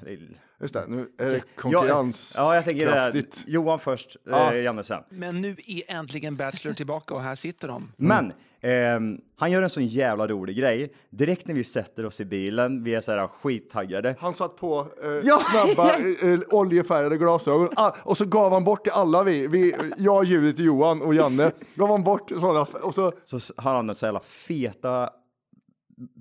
Just 0.60 0.74
det, 0.74 0.84
nu 0.88 1.08
är 1.18 1.26
det 1.30 1.36
Ja, 1.36 1.42
konkurrens. 1.56 2.34
Ja, 2.36 2.54
jag 2.54 2.64
tänker 2.64 2.86
det. 2.86 2.92
kraftigt. 2.92 3.44
Johan 3.46 3.78
först, 3.78 4.16
Ja. 4.24 4.52
eh, 4.54 4.62
Janne 4.62 4.82
sen. 4.82 5.02
Men 5.08 5.40
nu 5.40 5.56
är 5.66 5.82
äntligen 5.88 6.36
Bachelor 6.36 6.74
tillbaka 6.74 7.14
och 7.14 7.22
här 7.22 7.34
sitter 7.34 7.68
de. 7.68 7.92
Men 7.96 8.32
ehm, 8.60 9.20
han 9.36 9.50
gör 9.50 9.62
en 9.62 9.70
sån 9.70 9.86
jävla 9.86 10.26
rolig 10.26 10.56
grej. 10.56 10.92
Direkt 11.10 11.46
när 11.46 11.54
vi 11.54 11.64
sätter 11.64 12.06
oss 12.06 12.20
i 12.20 12.24
bilen, 12.24 12.84
vi 12.84 12.94
är 12.94 13.00
så 13.00 13.12
här 13.12 13.26
skittaggade. 13.28 14.16
Han 14.20 14.34
satt 14.34 14.56
på 14.56 14.86
eh, 15.02 15.08
Ja. 15.08 15.40
snabba 15.50 15.90
eh, 16.22 16.32
eh, 16.32 16.40
oljefärgade 16.50 17.16
glasögon 17.18 17.68
ah, 17.76 17.92
och 18.02 18.16
så 18.18 18.24
gav 18.24 18.52
han 18.52 18.64
bort 18.64 18.82
till 18.84 18.92
alla 18.92 19.22
vi, 19.24 19.46
vi 19.46 19.74
jag, 19.98 20.24
Judith, 20.24 20.62
Johan 20.62 21.02
och 21.02 21.14
Janne, 21.14 21.50
gav 21.74 21.88
han 21.88 22.04
bort 22.04 22.30
sådana 22.30 22.60
och 22.82 22.94
så 22.94 23.12
Så 23.24 23.38
har 23.56 23.74
han 23.74 23.88
en 23.88 23.94
så 23.94 24.06
jävla 24.06 24.20
feta, 24.20 25.10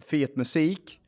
fet 0.06 0.36
musik. 0.36 1.00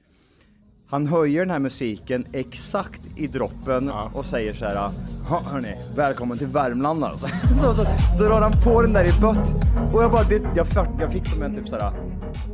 Han 0.91 1.07
höjer 1.07 1.39
den 1.39 1.49
här 1.49 1.59
musiken 1.59 2.25
exakt 2.33 3.01
i 3.15 3.27
droppen 3.27 3.91
och 4.13 4.25
säger 4.25 4.53
så 4.53 4.65
här. 4.65 4.91
Ja 5.29 5.41
hörni, 5.51 5.75
välkommen 5.95 6.37
till 6.37 6.47
Värmland 6.47 7.03
alltså. 7.03 7.27
Då 7.63 7.73
så 7.73 7.83
drar 8.19 8.41
han 8.41 8.51
på 8.63 8.81
den 8.81 8.93
där 8.93 9.05
i 9.05 9.21
bött. 9.21 9.55
Och 9.93 10.03
jag 10.03 10.11
bara, 10.11 10.23
det, 10.23 10.41
jag, 10.55 10.67
fick, 10.67 10.77
jag 10.99 11.11
fick 11.11 11.27
som 11.27 11.43
en 11.43 11.55
typ 11.55 11.67
så 11.69 11.75
här. 11.75 11.93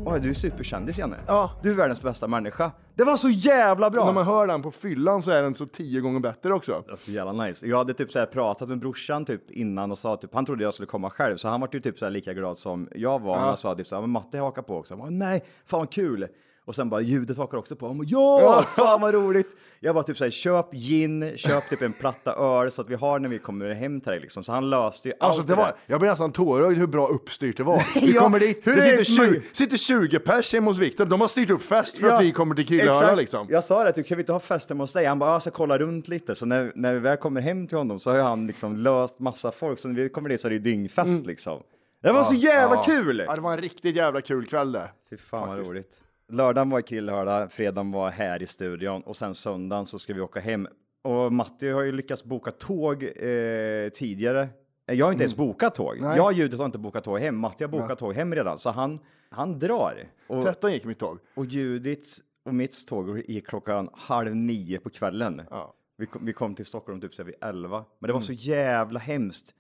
Oj, 0.06 0.20
du 0.20 0.30
är 0.30 0.34
superkändis 0.34 0.98
Janne. 0.98 1.18
Ja. 1.28 1.52
Du 1.64 1.72
är 1.72 1.76
världens 1.76 2.02
bästa 2.02 2.28
människa. 2.28 2.72
Det 2.96 3.04
var 3.04 3.18
så 3.18 3.30
jävla 3.30 3.90
bra! 3.90 4.06
när 4.06 4.14
man 4.14 4.26
hör 4.26 4.48
den 4.48 4.62
på 4.62 4.72
fyllan 4.72 5.22
så 5.22 5.32
är 5.32 5.42
den 5.42 5.56
så 5.56 5.66
tio 5.66 6.02
gånger 6.02 6.20
bättre 6.20 6.54
också. 6.54 6.84
Det 6.86 6.92
var 6.92 6.98
så 6.98 7.12
jävla 7.12 7.46
nice. 7.46 7.68
Jag 7.68 7.78
hade 7.78 7.94
typ 7.94 8.12
så 8.12 8.20
här 8.20 8.26
pratat 8.26 8.70
med 8.70 8.80
brorsan 8.80 9.26
typ 9.26 9.52
innan 9.52 9.92
och 9.92 9.98
sa 9.98 10.18
typ, 10.18 10.34
han 10.34 10.46
trodde 10.46 10.64
jag 10.64 10.74
skulle 10.74 10.88
komma 10.88 11.10
själv, 11.10 11.38
så 11.38 11.48
han 11.48 11.62
var 11.62 11.70
ju 11.72 11.80
typ 11.80 12.00
så 12.00 12.06
här 12.06 12.12
lika 12.12 12.34
glad 12.34 12.58
som 12.58 12.90
jag 12.96 13.22
var. 13.22 13.38
Ja. 13.38 13.52
Och 13.52 13.60
sa 13.60 13.76
typ 13.76 13.88
så 13.88 13.96
här, 13.96 14.02
men 14.02 14.10
Matte 14.10 14.40
hakar 14.40 14.62
på 14.62 14.78
också. 14.78 14.94
Han 14.94 15.00
bara, 15.00 15.10
nej, 15.10 15.44
fan 15.66 15.80
vad 15.80 15.92
kul. 15.92 16.28
Och 16.66 16.76
sen 16.76 16.90
bara 16.90 17.02
ljudet 17.02 17.38
hakar 17.38 17.58
också 17.58 17.76
på. 17.76 17.94
Bara, 17.94 18.06
ja, 18.08 18.66
fan 18.76 19.02
vad 19.02 19.14
roligt. 19.14 19.56
Jag 19.80 19.96
bara 19.96 20.04
typ 20.04 20.18
så 20.18 20.24
här, 20.24 20.32
köp 20.32 20.74
gin, 20.74 21.32
köp 21.38 21.70
typ 21.70 21.82
en 21.82 21.94
platta 21.94 22.34
öl 22.34 22.72
så 22.72 22.82
att 22.82 22.90
vi 22.90 22.96
har 22.96 23.20
när 23.20 23.30
vi 23.30 23.40
kommer 23.40 23.74
hem 23.74 24.02
till 24.02 24.12
dig 24.12 24.20
liksom. 24.20 24.44
Så 24.44 24.52
han 24.52 24.70
löste 24.70 25.08
ju 25.10 25.14
Alltså 25.20 25.40
allt 25.42 25.48
det 25.48 25.56
var, 25.56 25.64
där. 25.66 25.74
jag 25.86 26.00
blev 26.00 26.12
nästan 26.12 26.32
tårögd 26.32 26.78
hur 26.78 26.88
bra 26.88 27.08
uppstyrt 27.08 27.58
det 27.58 27.64
var. 27.64 27.82
Vi 28.02 28.14
Ja, 28.16 28.22
kommer 28.22 28.40
dit, 28.40 28.62
hur 28.64 28.76
det 28.76 28.82
det 28.82 28.98
sitter 28.98 29.04
20, 29.04 29.22
möjligt? 29.22 29.58
sitter 29.58 29.78
20 29.78 30.20
pers 30.20 30.54
hemma 30.54 30.70
hos 30.72 30.78
Viktor, 30.78 31.06
de 31.06 31.22
har 31.22 31.28
styrt 31.28 31.50
upp 31.50 31.62
fest 31.62 32.00
för 32.00 32.10
att 32.10 32.22
vi 32.22 32.32
kommer 32.32 32.56
till 32.56 32.68
Krillehöra 32.68 33.16
liksom. 33.16 33.48
Jag 33.50 33.64
sa 33.64 33.84
det, 33.84 33.92
typ, 33.92 34.08
kan 34.08 34.18
vi 34.18 34.22
inte 34.22 34.34
ha 34.34 34.40
fest 34.40 34.70
hemma 34.70 34.84
hos 34.84 34.94
dig? 34.94 35.06
Han 35.06 35.20
bara, 35.20 35.32
jag 35.32 35.42
ska 35.42 35.52
kolla 35.52 35.78
runt 35.78 36.08
lite. 36.08 36.36
Så 36.36 36.46
när, 36.46 36.72
när 36.76 36.94
vi 36.94 37.00
väl 37.00 37.18
kommer 37.18 37.42
hem 37.42 37.68
till 37.68 37.78
honom 37.78 38.00
så 38.00 38.12
har 38.12 38.20
han 38.20 38.48
liksom 38.48 38.76
löst 38.76 39.20
massa 39.20 39.52
folk. 39.52 39.80
Så 39.80 39.88
när 39.88 39.96
vi 39.96 40.10
kommer 40.10 40.30
dit 40.30 40.42
så 40.42 40.48
är 40.48 40.50
det 40.50 40.56
ju 40.56 40.62
dyngfest 40.62 41.26
liksom. 41.26 41.60
Det 42.04 42.12
var 42.12 42.24
så 42.24 42.34
jävla 42.34 42.66
Mm. 42.66 42.78
Ja. 42.78 42.84
kul! 43.04 43.24
Ja, 43.28 43.36
det 43.36 43.42
var 43.42 43.52
en 43.54 43.62
riktigt 43.62 43.96
jävla 43.96 44.22
kul 44.22 44.46
kväll 44.46 44.72
det. 44.72 44.90
Fy 45.10 45.18
fan 45.18 45.48
Faktiskt. 45.48 45.68
vad 45.68 45.76
roligt. 45.76 46.00
Lördagen 46.32 46.70
var 46.70 46.80
i 46.80 46.84
Krillehörda, 46.84 47.50
fredagen 47.50 47.92
var 47.92 48.10
här 48.10 48.44
i 48.44 48.48
studion 48.48 49.02
och 49.02 49.18
sen 49.18 49.36
söndagen 49.36 49.86
så 49.86 50.00
ska 50.00 50.14
vi 50.14 50.22
åka 50.22 50.40
hem. 50.40 50.68
Och 51.04 51.34
Matti 51.34 51.70
har 51.70 51.82
ju 51.82 51.92
lyckats 51.92 52.24
boka 52.24 52.52
tåg 52.52 53.04
eh, 53.04 53.90
tidigare. 53.94 54.50
Eh, 54.88 54.96
Jag 54.96 55.06
har 55.06 55.12
inte 55.12 55.24
ens 55.24 55.36
bokat 55.36 55.76
tåg. 55.76 55.98
Mm. 55.98 56.10
Nej. 56.10 56.18
Jag 56.18 56.26
och 56.26 56.34
Judith 56.34 56.58
har 56.58 56.66
inte 56.66 56.78
bokat 56.78 57.04
tåg 57.04 57.20
hem. 57.20 57.38
Matti 57.38 57.64
har 57.64 57.72
bokat 57.72 58.00
tåg 58.00 58.14
hem 58.14 58.36
redan, 58.36 58.58
så 58.58 58.70
han, 58.70 59.00
han 59.30 59.60
drar. 59.60 60.08
Och, 60.28 60.44
13 60.44 60.72
gick 60.72 60.86
mitt 60.86 61.00
tåg. 61.00 61.20
och 61.36 61.46
Judiths 61.46 62.20
och 62.46 62.54
mitt 62.56 62.88
tåg 62.88 63.20
gick 63.28 63.48
klockan 63.48 63.90
halv 63.94 64.36
nio 64.36 64.80
på 64.80 64.90
kvällen. 64.90 65.42
Ja. 65.50 65.74
Vi, 65.98 66.06
kom, 66.06 66.26
vi 66.26 66.34
kom 66.34 66.56
till 66.56 66.66
Stockholm 66.66 67.02
typ 67.02 67.20
vid 67.20 67.36
elva. 67.42 67.86
Men 68.00 68.08
det 68.08 68.14
var 68.14 68.20
så 68.22 68.34
jävla 68.34 69.00
hemskt. 69.00 69.56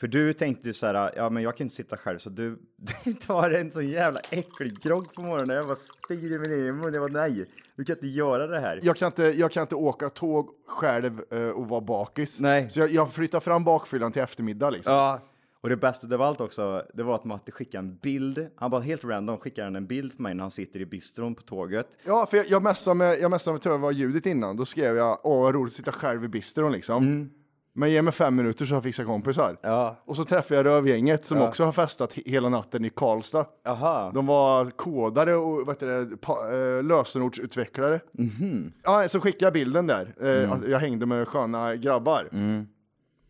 För 0.00 0.06
du 0.06 0.32
tänkte 0.32 0.68
ju 0.68 0.72
så 0.74 0.86
här, 0.86 1.12
ja 1.16 1.30
men 1.30 1.42
jag 1.42 1.56
kan 1.56 1.64
inte 1.64 1.76
sitta 1.76 1.96
själv 1.96 2.18
så 2.18 2.30
du, 2.30 2.58
du 3.04 3.12
tar 3.12 3.50
en 3.50 3.72
så 3.72 3.82
jävla 3.82 4.20
äcklig 4.30 4.80
grogg 4.82 5.14
på 5.14 5.22
morgonen. 5.22 5.56
Jag 5.56 5.64
bara 5.64 5.74
spyr 5.76 6.32
i 6.32 6.38
min 6.38 6.52
egen 6.60 6.76
mun. 6.76 6.92
Jag 6.94 7.12
bara 7.12 7.26
nej, 7.26 7.46
du 7.76 7.84
kan 7.84 7.96
inte 7.96 8.06
göra 8.06 8.46
det 8.46 8.60
här. 8.60 8.80
Jag 8.82 8.96
kan 8.96 9.06
inte, 9.06 9.22
jag 9.22 9.50
kan 9.52 9.60
inte 9.62 9.74
åka 9.74 10.10
tåg 10.10 10.48
själv 10.66 11.20
eh, 11.30 11.48
och 11.48 11.68
vara 11.68 11.80
bakis. 11.80 12.40
Nej. 12.40 12.70
Så 12.70 12.80
jag, 12.80 12.90
jag 12.90 13.12
flyttar 13.12 13.40
fram 13.40 13.64
bakfyllan 13.64 14.12
till 14.12 14.22
eftermiddag 14.22 14.70
liksom. 14.70 14.92
Ja, 14.92 15.20
Och 15.60 15.68
det 15.68 15.76
bästa 15.76 16.14
av 16.14 16.22
allt 16.22 16.40
också, 16.40 16.84
det 16.94 17.02
var 17.02 17.14
att 17.14 17.24
Matte 17.24 17.52
skickade 17.52 17.78
en 17.86 17.96
bild. 17.96 18.48
Han 18.56 18.70
bara 18.70 18.80
helt 18.80 19.04
random 19.04 19.38
skickade 19.38 19.66
han 19.66 19.76
en 19.76 19.86
bild 19.86 20.16
på 20.16 20.22
mig 20.22 20.34
när 20.34 20.42
han 20.42 20.50
sitter 20.50 20.80
i 20.80 20.86
bistron 20.86 21.34
på 21.34 21.42
tåget. 21.42 21.88
Ja, 22.04 22.26
för 22.26 22.36
jag, 22.36 22.46
jag 22.46 22.62
messade 22.62 22.94
med, 22.94 23.20
jag 23.20 23.30
messade 23.30 23.54
med, 23.54 23.62
tror 23.62 23.74
jag 23.74 23.78
var 23.80 23.92
ljudet 23.92 24.26
innan, 24.26 24.56
då 24.56 24.64
skrev 24.64 24.96
jag, 24.96 25.18
åh 25.22 25.42
vad 25.42 25.54
roligt 25.54 25.72
att 25.72 25.76
sitta 25.76 25.92
själv 25.92 26.24
i 26.24 26.28
bistron 26.28 26.72
liksom. 26.72 27.30
Men 27.78 27.90
ge 27.90 28.02
mig 28.02 28.12
fem 28.12 28.36
minuter 28.36 28.64
så 28.64 28.72
har 28.74 28.76
jag 28.76 28.84
fixat 28.84 29.06
kompisar. 29.06 29.56
Ja. 29.62 29.96
Och 30.04 30.16
så 30.16 30.24
träffade 30.24 30.54
jag 30.56 30.66
rövgänget 30.66 31.26
som 31.26 31.38
Ja. 31.38 31.48
också 31.48 31.64
har 31.64 31.72
festat 31.72 32.12
he- 32.12 32.22
hela 32.30 32.48
natten 32.48 32.84
i 32.84 32.90
Karlstad. 32.90 33.46
Aha. 33.68 34.10
De 34.14 34.26
var 34.26 34.70
kodare 34.70 35.34
och 35.36 35.66
vad 35.66 35.68
heter 35.76 35.86
det, 35.86 36.16
pa, 36.16 36.52
eh, 36.52 36.82
lösenordsutvecklare. 36.82 38.00
Mhm. 38.12 38.72
Ja, 38.84 39.08
så 39.08 39.20
skickade 39.20 39.44
jag 39.44 39.52
bilden 39.52 39.86
där. 39.86 40.14
Eh, 40.20 40.50
Mm. 40.52 40.70
Jag 40.70 40.78
hängde 40.78 41.06
med 41.06 41.28
sköna 41.28 41.76
grabbar. 41.76 42.28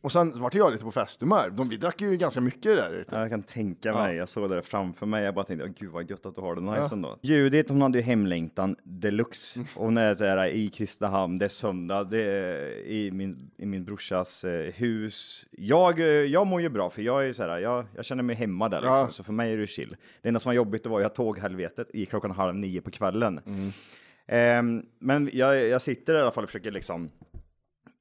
Och 0.00 0.12
sen 0.12 0.40
vart 0.40 0.54
jag 0.54 0.72
lite 0.72 0.84
på 0.84 0.92
festhumör. 0.92 1.50
De, 1.50 1.68
vi 1.68 1.76
drack 1.76 2.00
ju 2.00 2.16
ganska 2.16 2.40
mycket 2.40 2.76
där. 2.76 3.04
Ja, 3.10 3.20
jag 3.20 3.30
kan 3.30 3.42
tänka 3.42 3.88
Ja. 3.88 3.94
mig. 4.02 4.16
Jag 4.16 4.28
såg 4.28 4.50
det 4.50 4.54
där 4.54 4.62
framför 4.62 5.06
mig. 5.06 5.24
Jag 5.24 5.34
bara 5.34 5.44
tänkte, 5.44 5.64
"Åh, 5.66 5.72
gud 5.78 5.90
vad 5.90 6.10
gött 6.10 6.26
att 6.26 6.34
du 6.34 6.40
har 6.40 6.54
det 6.54 6.60
nice 6.60 6.76
Ja. 6.80 6.88
ändå. 6.92 7.18
Judith, 7.22 7.72
hon 7.72 7.82
hade 7.82 7.98
ju 7.98 8.02
hemlängtan 8.04 8.76
deluxe. 8.84 9.60
Hon 9.76 9.98
är 9.98 10.14
så 10.14 10.24
här 10.24 10.46
i 10.46 10.68
Kristinehamn, 10.68 11.38
det 11.38 11.44
är 11.44 11.48
söndag, 11.48 12.04
det 12.04 12.22
är 12.22 12.86
i 12.86 13.10
min, 13.10 13.50
i 13.56 13.66
min 13.66 13.84
brorsas 13.84 14.44
eh, 14.44 14.72
hus. 14.74 15.46
Jag, 15.50 16.00
eh, 16.00 16.06
jag 16.06 16.46
mår 16.46 16.60
ju 16.60 16.68
bra 16.68 16.90
för 16.90 17.02
jag 17.02 17.26
är 17.28 17.32
så 17.32 17.42
här, 17.42 17.58
jag, 17.58 17.84
jag 17.96 18.04
känner 18.04 18.22
mig 18.22 18.36
hemma 18.36 18.68
där 18.68 18.80
liksom. 18.80 18.96
Ja. 18.96 19.08
Så 19.10 19.24
för 19.24 19.32
mig 19.32 19.52
är 19.52 19.56
det 19.56 19.66
chill. 19.66 19.96
Det 20.22 20.28
enda 20.28 20.40
som 20.40 20.48
var 20.50 20.54
jobbigt 20.54 20.86
var 20.86 21.00
jag 21.00 21.14
tåg 21.14 21.38
helvetet 21.38 21.90
i 21.94 22.06
klockan 22.06 22.30
halv 22.30 22.54
nio 22.54 22.80
på 22.80 22.90
kvällen. 22.90 23.40
Ehm, 24.26 24.82
men 24.98 25.30
jag, 25.32 25.66
jag 25.68 25.82
sitter 25.82 26.14
i 26.14 26.20
alla 26.20 26.30
fall 26.30 26.44
och 26.44 26.50
försöker 26.50 26.70
liksom 26.70 27.10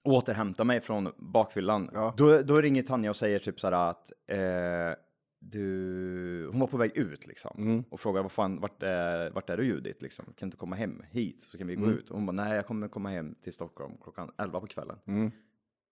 återhämta 0.08 0.64
mig 0.64 0.82
från 0.82 1.12
bakfyllan. 1.18 1.90
Då, 2.18 2.42
då 2.42 2.62
ringer 2.62 2.82
Tanja 2.82 3.10
och 3.10 3.16
säger 3.16 3.40
typ 3.40 3.60
så 3.60 3.68
här 3.68 3.90
att 3.90 4.12
eh, 4.28 5.00
du, 5.40 6.48
hon 6.52 6.60
var 6.60 6.68
på 6.68 6.78
väg 6.78 6.92
ut 6.98 7.28
liksom 7.28 7.84
och 7.90 8.00
frågar 8.00 8.22
vad 8.22 8.32
fan, 8.32 8.60
vart 8.62 8.84
är, 8.84 9.30
vart 9.30 9.50
är 9.50 9.58
du 9.58 9.66
Judit 9.66 10.02
liksom? 10.02 10.26
Kan 10.38 10.50
du 10.50 10.58
komma 10.58 10.76
hem 10.76 11.04
hit 11.12 11.42
så 11.52 11.58
kan 11.58 11.68
vi 11.68 11.76
gå 11.76 11.84
Mm. 11.84 11.98
ut? 11.98 12.10
Och 12.10 12.16
hon 12.16 12.26
bara, 12.26 12.32
nej 12.32 12.56
jag 12.56 12.66
kommer 12.66 12.88
komma 12.88 13.10
hem 13.10 13.36
till 13.44 13.54
Stockholm 13.54 13.94
klockan 14.04 14.32
11 14.38 14.60
på 14.60 14.68
kvällen. 14.68 14.98
Mm. 15.08 15.32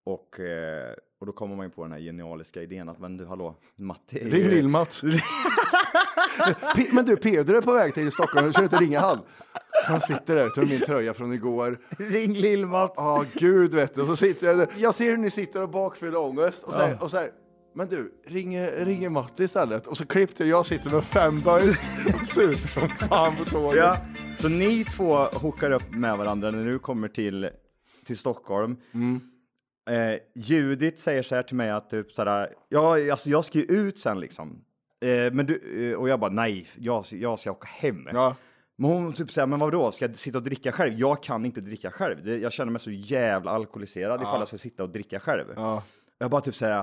Och, 0.04 0.40
eh, 0.40 0.94
och 1.20 1.26
då 1.26 1.32
kommer 1.32 1.56
man 1.56 1.66
ju 1.66 1.70
på 1.70 1.82
den 1.82 1.92
här 1.92 1.98
genialiska 2.00 2.62
idén 2.62 2.88
att, 2.88 2.98
men 2.98 3.16
du 3.16 3.26
hallå, 3.26 3.56
Matti. 3.76 4.18
är 4.20 4.24
Ring 4.30 4.42
ju- 4.42 4.50
Lill-Mats. 4.50 5.02
Pe- 5.04 5.20
Men 6.92 7.04
du, 7.04 7.16
Peder 7.16 7.54
är 7.54 7.60
på 7.60 7.72
väg 7.72 7.94
till 7.94 8.12
Stockholm, 8.12 8.52
ska 8.52 8.60
du 8.62 8.64
inte 8.66 8.76
ringa 8.76 9.00
han? 9.00 9.18
Han 9.86 10.00
sitter 10.00 10.34
där 10.36 10.50
med 10.56 10.68
min 10.68 10.80
tröja 10.80 11.14
från 11.14 11.32
igår. 11.32 11.78
Ring 11.98 12.32
Lill-Mats. 12.34 12.92
Ja, 12.96 13.24
gud 13.34 13.74
vet 13.74 13.94
du. 13.94 14.00
Och 14.00 14.06
så 14.06 14.16
sitter 14.16 14.46
jag, 14.46 14.68
jag 14.76 14.94
ser 14.94 15.04
hur 15.10 15.16
ni 15.16 15.30
sitter 15.30 15.62
och 15.62 15.68
bakfyller 15.68 16.18
ångest 16.18 16.62
och 16.64 16.72
så, 16.72 16.78
här, 16.78 16.88
Ja. 16.90 17.04
och 17.04 17.10
så 17.10 17.16
här, 17.16 17.30
men 17.74 17.88
du, 17.88 18.12
ring, 18.26 18.66
ring 18.66 19.12
Matti 19.12 19.44
istället. 19.44 19.86
Och 19.86 19.96
så 19.96 20.06
klippte 20.06 20.44
jag 20.44 20.66
sitter 20.66 20.90
med 20.90 21.04
fem 21.04 21.40
boys 21.40 21.86
och 22.20 22.26
super 22.26 22.68
som 22.68 22.88
fan 22.88 23.36
på 23.36 23.44
tåget. 23.44 23.76
Ja, 23.78 23.96
så 24.38 24.48
ni 24.48 24.84
två 24.84 25.16
hookar 25.16 25.70
upp 25.70 25.90
med 25.90 26.18
varandra 26.18 26.50
när 26.50 26.66
du 26.66 26.78
kommer 26.78 27.08
till, 27.08 27.50
till 28.06 28.18
Stockholm. 28.18 28.76
Eh, 29.90 30.18
Judith 30.34 30.96
säger 31.02 31.22
så 31.22 31.34
här 31.34 31.42
till 31.42 31.56
mig 31.56 31.70
att 31.70 31.90
typ 31.90 32.12
såhär, 32.12 32.48
ja, 32.68 33.12
alltså 33.12 33.30
jag 33.30 33.44
ska 33.44 33.58
ju 33.58 33.64
ut 33.64 33.98
sen 33.98 34.20
liksom. 34.20 34.58
Eh, 35.04 35.32
men 35.32 35.46
du, 35.46 35.90
eh, 35.92 35.98
och 35.98 36.08
jag 36.08 36.20
bara 36.20 36.30
nej, 36.30 36.66
jag, 36.78 37.04
jag 37.10 37.38
ska 37.38 37.50
åka 37.50 37.68
hem. 37.68 38.08
Men 38.78 38.90
hon 38.90 39.12
typ 39.12 39.32
säger, 39.32 39.46
men 39.46 39.58
vadå, 39.58 39.92
ska 39.92 40.04
jag 40.04 40.16
sitta 40.16 40.38
och 40.38 40.44
dricka 40.44 40.72
själv? 40.72 40.92
Jag 40.98 41.22
kan 41.22 41.44
inte 41.44 41.60
dricka 41.60 41.90
själv. 41.90 42.24
Det, 42.24 42.38
jag 42.38 42.52
känner 42.52 42.72
mig 42.72 42.80
så 42.80 42.90
jävla 42.90 43.50
alkoholiserad 43.50 44.22
ifall 44.22 44.40
jag 44.40 44.48
ska 44.48 44.58
sitta 44.58 44.82
och 44.82 44.90
dricka 44.90 45.20
själv. 45.20 45.44
Jag 46.18 46.30
bara 46.30 46.40
typ 46.40 46.54
säger, 46.54 46.82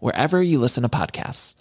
wherever 0.00 0.42
you 0.42 0.62
listen 0.62 0.82
to 0.90 0.96
podcasts. 0.98 1.56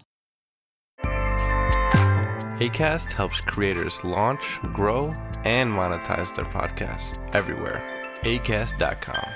ACAST 2.60 3.12
helps 3.13 3.40
creators 3.42 4.04
launch, 4.04 4.60
grow, 4.76 5.13
and 5.46 5.72
monetize 5.72 6.34
their 6.36 6.46
podcasts 6.46 7.20
everywhere. 7.34 7.82
ACAST.com. 8.24 9.30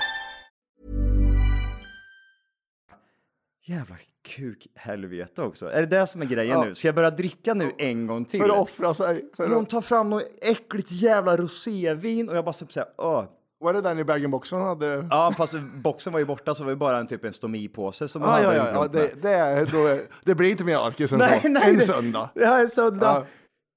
jävla 3.66 3.96
kuk 4.36 4.66
helvete 4.74 5.42
också. 5.42 5.70
Är 5.70 5.80
det 5.80 5.86
det 5.86 6.06
som 6.06 6.22
är 6.22 6.26
grejen 6.26 6.58
Ja. 6.58 6.64
nu? 6.64 6.74
Ska 6.74 6.88
jag 6.88 6.94
börja 6.94 7.10
dricka 7.10 7.54
nu 7.54 7.72
en 7.78 8.06
gång 8.06 8.24
till? 8.24 8.40
För 8.40 8.48
att 8.48 8.56
offra 8.56 8.94
sig. 8.94 9.30
För 9.36 9.48
Hon 9.48 9.62
att... 9.62 9.70
tar 9.70 9.80
fram 9.80 10.10
något 10.10 10.24
äckligt 10.42 10.92
jävla 10.92 11.36
rosévin 11.36 12.28
och 12.28 12.36
jag 12.36 12.44
bara 12.44 12.52
typ 12.52 12.72
såhär, 12.72 12.88
åh. 12.98 13.24
Var 13.62 13.72
det 13.72 13.80
den 13.80 13.98
i 13.98 14.04
bag-in-boxen 14.04 14.60
hade? 14.62 15.06
Ja, 15.10 15.34
fast 15.36 15.54
boxen 15.74 16.12
var 16.12 16.20
ju 16.20 16.26
borta 16.26 16.54
så 16.54 16.64
var 16.64 16.70
det 16.70 16.76
bara 16.76 16.98
en 16.98 17.06
typ 17.06 17.24
en 17.24 17.32
stomipåse 17.32 18.08
som 18.08 18.22
Ah, 18.22 18.26
hade 18.26 18.42
ja, 18.42 18.54
ja, 18.54 18.70
ja. 18.72 18.88
Det, 18.88 19.22
det, 19.22 19.30
är, 19.30 19.66
då 19.66 20.02
det 20.24 20.34
blir 20.34 20.50
inte 20.50 20.64
mer 20.64 20.76
alkis 20.76 21.12
än 21.12 21.18
Nej, 21.18 21.40
så. 21.42 21.48
nej, 21.48 21.62
en 21.70 21.74
det- 21.78 21.84
söndag. 21.86 22.30
Ja, 22.34 22.58
en 22.60 22.68
söndag. 22.68 23.06
Ja. 23.06 23.26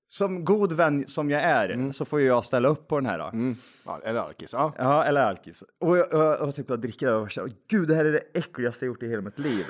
Som 0.08 0.46
god 0.46 0.74
vän 0.74 1.06
som 1.08 1.30
jag 1.30 1.42
är 1.42 1.70
Mm. 1.70 1.94
så 1.94 2.06
får 2.06 2.20
ju 2.20 2.26
jag 2.28 2.46
ställa 2.46 2.68
upp 2.70 2.88
på 2.88 3.00
den 3.00 3.06
här. 3.10 3.32
Ja, 3.86 4.00
eller 4.04 4.20
alkis. 4.22 4.50
Ja. 4.54 4.74
Ja, 4.78 5.04
eller 5.04 5.22
alkis. 5.22 5.64
Och 5.80 5.98
jag, 5.98 6.08
jag, 6.12 6.22
jag 6.40 6.56
typ 6.56 6.70
jag 6.70 6.80
dricker 6.80 7.08
det 7.08 7.14
och 7.14 7.32
känner, 7.32 7.52
gud 7.70 7.88
det 7.88 7.96
här 7.96 8.06
är 8.06 8.12
det 8.12 8.22
äckligaste 8.40 8.86
jag 8.86 8.88
gjort 8.88 9.04
i 9.04 9.08
hela 9.10 9.22
mitt 9.22 9.40
liv. 9.40 9.66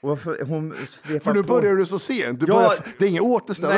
Och 0.00 0.20
för, 0.20 0.44
hon 0.44 0.74
För 1.22 1.34
nu 1.34 1.42
på- 1.42 1.48
börjar 1.48 1.74
du 1.76 1.86
så 1.86 1.98
sent. 1.98 2.40
Du 2.40 2.46
Ja. 2.48 2.54
börjar, 2.54 2.74
det 2.98 3.04
är 3.04 3.08
inget 3.08 3.22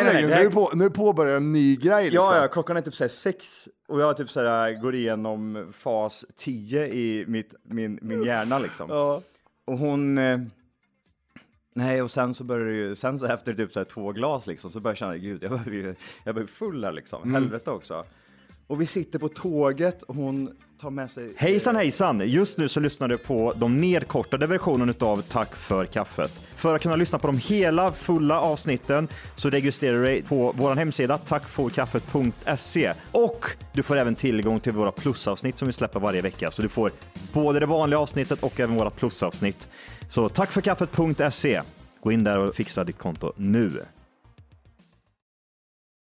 nej, 0.04 0.14
längre. 0.14 0.28
Nu, 0.28 0.32
är 0.46 0.50
på, 0.50 0.70
nu 0.74 0.90
påbörjar 0.90 1.36
en 1.36 1.52
ny 1.52 1.76
grej. 1.76 2.04
Liksom. 2.04 2.24
Ja, 2.24 2.42
ja, 2.42 2.48
klockan 2.48 2.76
är 2.76 2.80
typ 2.80 2.94
så 2.94 3.04
här 3.04 3.08
sex 3.08 3.68
och 3.88 4.00
jag 4.00 4.16
typ 4.16 4.30
så 4.30 4.40
här 4.44 4.72
går 4.82 4.94
igenom 4.94 5.72
fas 5.76 6.24
10 6.36 6.86
i 6.86 7.24
mitt, 7.28 7.54
min, 7.62 7.98
min 8.02 8.22
hjärna 8.24 8.58
liksom. 8.58 8.90
Ja. 8.90 9.22
Och 9.64 9.78
hon... 9.78 10.18
Eh, 10.18 10.38
nej, 11.74 12.02
och 12.02 12.10
sen 12.10 12.34
så 12.34 12.44
börjar 12.44 12.66
det 12.66 12.72
ju, 12.74 12.94
sen 12.94 13.18
så 13.18 13.26
efter 13.26 13.54
typ 13.54 13.72
så 13.72 13.80
här 13.80 13.84
två 13.84 14.12
glas 14.12 14.46
liksom 14.46 14.70
så 14.70 14.80
börjar 14.80 14.92
jag 14.92 14.98
känna, 14.98 15.16
gud, 15.16 15.42
jag 15.42 15.50
börjar 15.50 15.64
bli, 15.64 15.94
jag 16.24 16.34
börjar 16.34 16.46
bli 16.46 16.54
full 16.54 16.84
här 16.84 16.92
liksom. 16.92 17.22
Mm. 17.22 17.34
Helvete 17.34 17.70
också. 17.70 18.04
Och 18.68 18.80
vi 18.80 18.86
sitter 18.86 19.18
på 19.18 19.28
tåget 19.28 20.02
och 20.02 20.14
hon 20.14 20.50
tar 20.80 20.90
med 20.90 21.10
sig... 21.10 21.24
Eh, 21.24 21.30
hejsan 21.36 21.76
hejsan! 21.76 22.20
Just 22.20 22.58
nu 22.58 22.68
så 22.68 22.80
lyssnar 22.80 23.08
du 23.08 23.18
på 23.18 23.52
de 23.56 23.80
nedkortade 23.80 24.46
versionen 24.46 24.90
utav 24.90 25.22
Tack 25.22 25.56
för 25.56 25.86
kaffet. 25.86 26.42
För 26.56 26.74
att 26.74 26.82
kunna 26.82 26.96
lyssna 26.96 27.18
på 27.18 27.26
de 27.26 27.38
hela 27.38 27.92
fulla 27.92 28.40
avsnitten 28.40 29.08
så 29.36 29.50
registrerar 29.50 29.96
du 29.96 30.04
dig 30.04 30.22
på 30.22 30.54
vår 30.56 30.74
hemsida 30.74 31.18
tackforkaffet.se 31.18 32.92
och 33.12 33.46
du 33.72 33.82
får 33.82 33.96
även 33.96 34.14
tillgång 34.14 34.60
till 34.60 34.72
våra 34.72 34.92
plusavsnitt 34.92 35.58
som 35.58 35.66
vi 35.66 35.72
släpper 35.72 36.00
varje 36.00 36.22
vecka. 36.22 36.50
Så 36.50 36.62
du 36.62 36.68
får 36.68 36.92
både 37.32 37.60
det 37.60 37.66
vanliga 37.66 38.00
avsnittet 38.00 38.42
och 38.42 38.60
även 38.60 38.76
våra 38.76 38.90
plusavsnitt. 38.90 39.68
Så 40.08 40.28
tackforkaffet.se. 40.28 41.60
Gå 42.02 42.12
in 42.12 42.24
där 42.24 42.38
och 42.38 42.54
fixa 42.54 42.84
ditt 42.84 42.98
konto 42.98 43.32
nu. 43.36 43.70